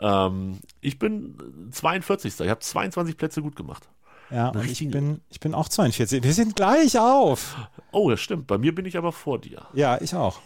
Ähm, 0.00 0.58
ich 0.80 0.98
bin 0.98 1.36
42. 1.70 2.40
Ich 2.40 2.48
habe 2.48 2.60
22 2.60 3.16
Plätze 3.16 3.42
gut 3.42 3.56
gemacht. 3.56 3.88
Ja, 4.30 4.52
ich 4.62 4.78
bin, 4.90 5.22
ich 5.30 5.40
bin 5.40 5.54
auch 5.54 5.68
42. 5.68 6.22
Wir 6.22 6.34
sind 6.34 6.54
gleich 6.54 6.98
auf. 6.98 7.56
Oh, 7.92 8.10
das 8.10 8.20
stimmt. 8.20 8.46
Bei 8.46 8.58
mir 8.58 8.74
bin 8.74 8.84
ich 8.84 8.98
aber 8.98 9.12
vor 9.12 9.40
dir. 9.40 9.66
Ja, 9.72 9.98
ich 10.00 10.14
auch. 10.14 10.40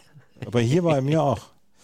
Aber 0.45 0.61
hier 0.61 0.83
bei 0.83 1.01
mir 1.01 1.21
auch. 1.21 1.39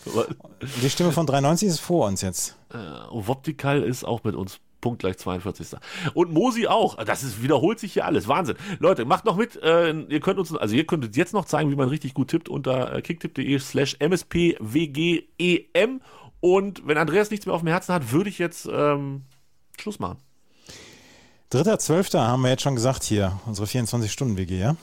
Die 0.81 0.89
Stimme 0.89 1.11
von 1.11 1.25
93 1.25 1.67
ist 1.67 1.79
vor 1.79 2.07
uns 2.07 2.21
jetzt. 2.21 2.57
Äh, 2.71 2.77
Woptikal 3.11 3.83
ist 3.83 4.05
auch 4.05 4.23
mit 4.23 4.35
uns 4.35 4.59
punktgleich 4.81 5.17
42. 5.17 5.79
Und 6.13 6.31
Mosi 6.31 6.67
auch. 6.67 6.95
Das 7.03 7.23
ist, 7.23 7.41
wiederholt 7.43 7.79
sich 7.79 7.93
hier 7.93 8.05
alles. 8.05 8.27
Wahnsinn. 8.27 8.57
Leute, 8.79 9.05
macht 9.05 9.25
noch 9.25 9.35
mit. 9.35 9.55
Äh, 9.61 9.91
ihr 9.91 10.19
könnt 10.19 10.39
uns, 10.39 10.55
also 10.55 10.75
ihr 10.75 10.85
könntet 10.85 11.15
jetzt 11.15 11.33
noch 11.33 11.45
zeigen, 11.45 11.71
wie 11.71 11.75
man 11.75 11.89
richtig 11.89 12.13
gut 12.13 12.29
tippt 12.29 12.49
unter 12.49 12.93
äh, 12.93 13.01
kicktipp.de 13.01 13.59
slash 13.59 13.97
mspwgem. 13.99 15.21
Und 16.41 16.87
wenn 16.87 16.97
Andreas 16.97 17.31
nichts 17.31 17.45
mehr 17.45 17.55
auf 17.55 17.61
dem 17.61 17.67
Herzen 17.67 17.93
hat, 17.93 18.11
würde 18.11 18.29
ich 18.29 18.39
jetzt 18.39 18.67
ähm, 18.71 19.23
Schluss 19.79 19.99
machen. 19.99 20.17
Dritter, 21.49 21.79
zwölfter 21.79 22.27
haben 22.27 22.43
wir 22.43 22.51
jetzt 22.51 22.61
schon 22.61 22.75
gesagt 22.75 23.03
hier, 23.03 23.39
unsere 23.45 23.67
24-Stunden-WG, 23.67 24.59
ja? 24.59 24.75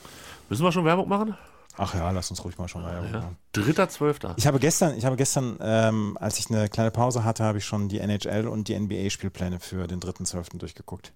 Müssen 0.49 0.63
wir 0.63 0.71
schon 0.71 0.85
Werbung 0.85 1.07
machen? 1.07 1.37
Ach 1.77 1.93
ja, 1.93 2.09
lass 2.11 2.29
uns 2.31 2.43
ruhig 2.43 2.57
mal 2.57 2.67
schon 2.67 2.81
mal. 2.81 3.09
Ja. 3.11 3.31
Dritter, 3.51 3.87
zwölfter. 3.87 4.33
Ich 4.37 4.47
habe 4.47 4.59
gestern, 4.59 4.97
ich 4.97 5.05
habe 5.05 5.15
gestern, 5.15 5.57
ähm, 5.61 6.17
als 6.19 6.39
ich 6.39 6.49
eine 6.49 6.69
kleine 6.69 6.91
Pause 6.91 7.23
hatte, 7.23 7.43
habe 7.43 7.59
ich 7.59 7.65
schon 7.65 7.87
die 7.87 7.99
NHL 7.99 8.47
und 8.47 8.67
die 8.67 8.77
NBA-Spielpläne 8.77 9.59
für 9.59 9.85
den 9.87 9.99
dritten, 9.99 10.25
zwölften 10.25 10.57
durchgeguckt. 10.57 11.13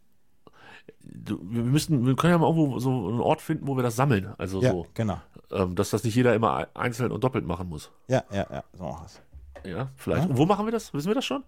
Du, 1.04 1.39
wir 1.41 1.63
müssen, 1.63 2.06
wir 2.06 2.15
können 2.15 2.32
ja 2.32 2.38
mal 2.38 2.47
irgendwo 2.47 2.80
so 2.80 2.89
einen 2.89 3.19
Ort 3.19 3.41
finden, 3.41 3.67
wo 3.67 3.76
wir 3.76 3.84
das 3.84 3.95
sammeln. 3.95 4.34
Also 4.38 4.62
ja, 4.62 4.71
so, 4.71 4.88
genau. 4.93 5.19
Ähm, 5.52 5.76
dass 5.76 5.89
das 5.89 6.04
nicht 6.04 6.15
jeder 6.15 6.36
immer 6.36 6.67
einzeln 6.76 7.12
und 7.12 7.24
doppelt 7.24 7.45
machen 7.45 7.67
muss. 7.67 7.91
Ja, 8.08 8.24
ja, 8.32 8.45
ja. 8.50 8.63
So 8.74 8.97
was. 9.02 9.21
Ja, 9.65 9.89
vielleicht. 9.95 10.24
Ja? 10.24 10.30
Und 10.30 10.38
wo 10.38 10.45
machen 10.45 10.65
wir 10.65 10.71
das? 10.71 10.93
Wissen 10.93 11.08
wir 11.08 11.15
das 11.15 11.26
schon? 11.26 11.43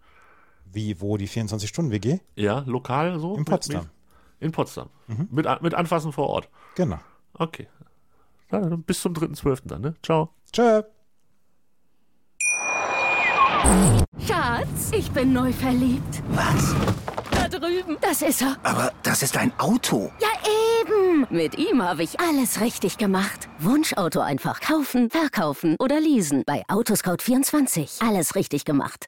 Wie, 0.66 1.00
wo 1.02 1.18
die 1.18 1.30
24-Stunden-WG? 1.30 2.20
Ja, 2.36 2.64
lokal 2.66 3.20
so? 3.20 3.36
In 3.36 3.46
Potsdam. 3.46 3.90
In 4.40 4.52
Potsdam. 4.52 4.90
Mhm. 5.08 5.28
Mit, 5.32 5.62
mit 5.62 5.74
Anfassen 5.74 6.12
vor 6.12 6.30
Ort. 6.30 6.50
Genau. 6.76 7.00
Okay, 7.36 7.68
ja, 8.60 8.76
bis 8.76 9.02
zum 9.02 9.14
3.12. 9.14 9.62
dann, 9.66 9.82
ne? 9.82 9.96
Ciao. 10.04 10.30
Tschö. 10.52 10.84
Schatz, 14.28 14.92
ich 14.92 15.12
bin 15.12 15.34
neu 15.34 15.52
verliebt. 15.52 16.22
Was? 16.30 16.76
Da 17.32 17.48
drüben. 17.48 17.98
Das 18.02 18.22
ist 18.22 18.42
er. 18.42 18.58
Aber 18.64 18.92
das 19.04 19.24
ist 19.24 19.38
ein 19.38 19.52
Auto. 19.60 20.12
Ja, 20.20 20.28
eben. 20.82 21.26
Mit 21.30 21.58
ihm 21.58 21.82
habe 21.82 22.04
ich 22.04 22.20
alles 22.20 22.62
richtig 22.62 22.98
gemacht. 22.98 23.50
Wunschauto 23.60 24.20
einfach 24.20 24.60
kaufen, 24.60 25.10
verkaufen 25.10 25.76
oder 25.80 26.00
leasen. 26.00 26.44
Bei 26.46 26.64
Autoscout24. 26.68 28.08
Alles 28.08 28.36
richtig 28.36 28.66
gemacht. 28.66 29.08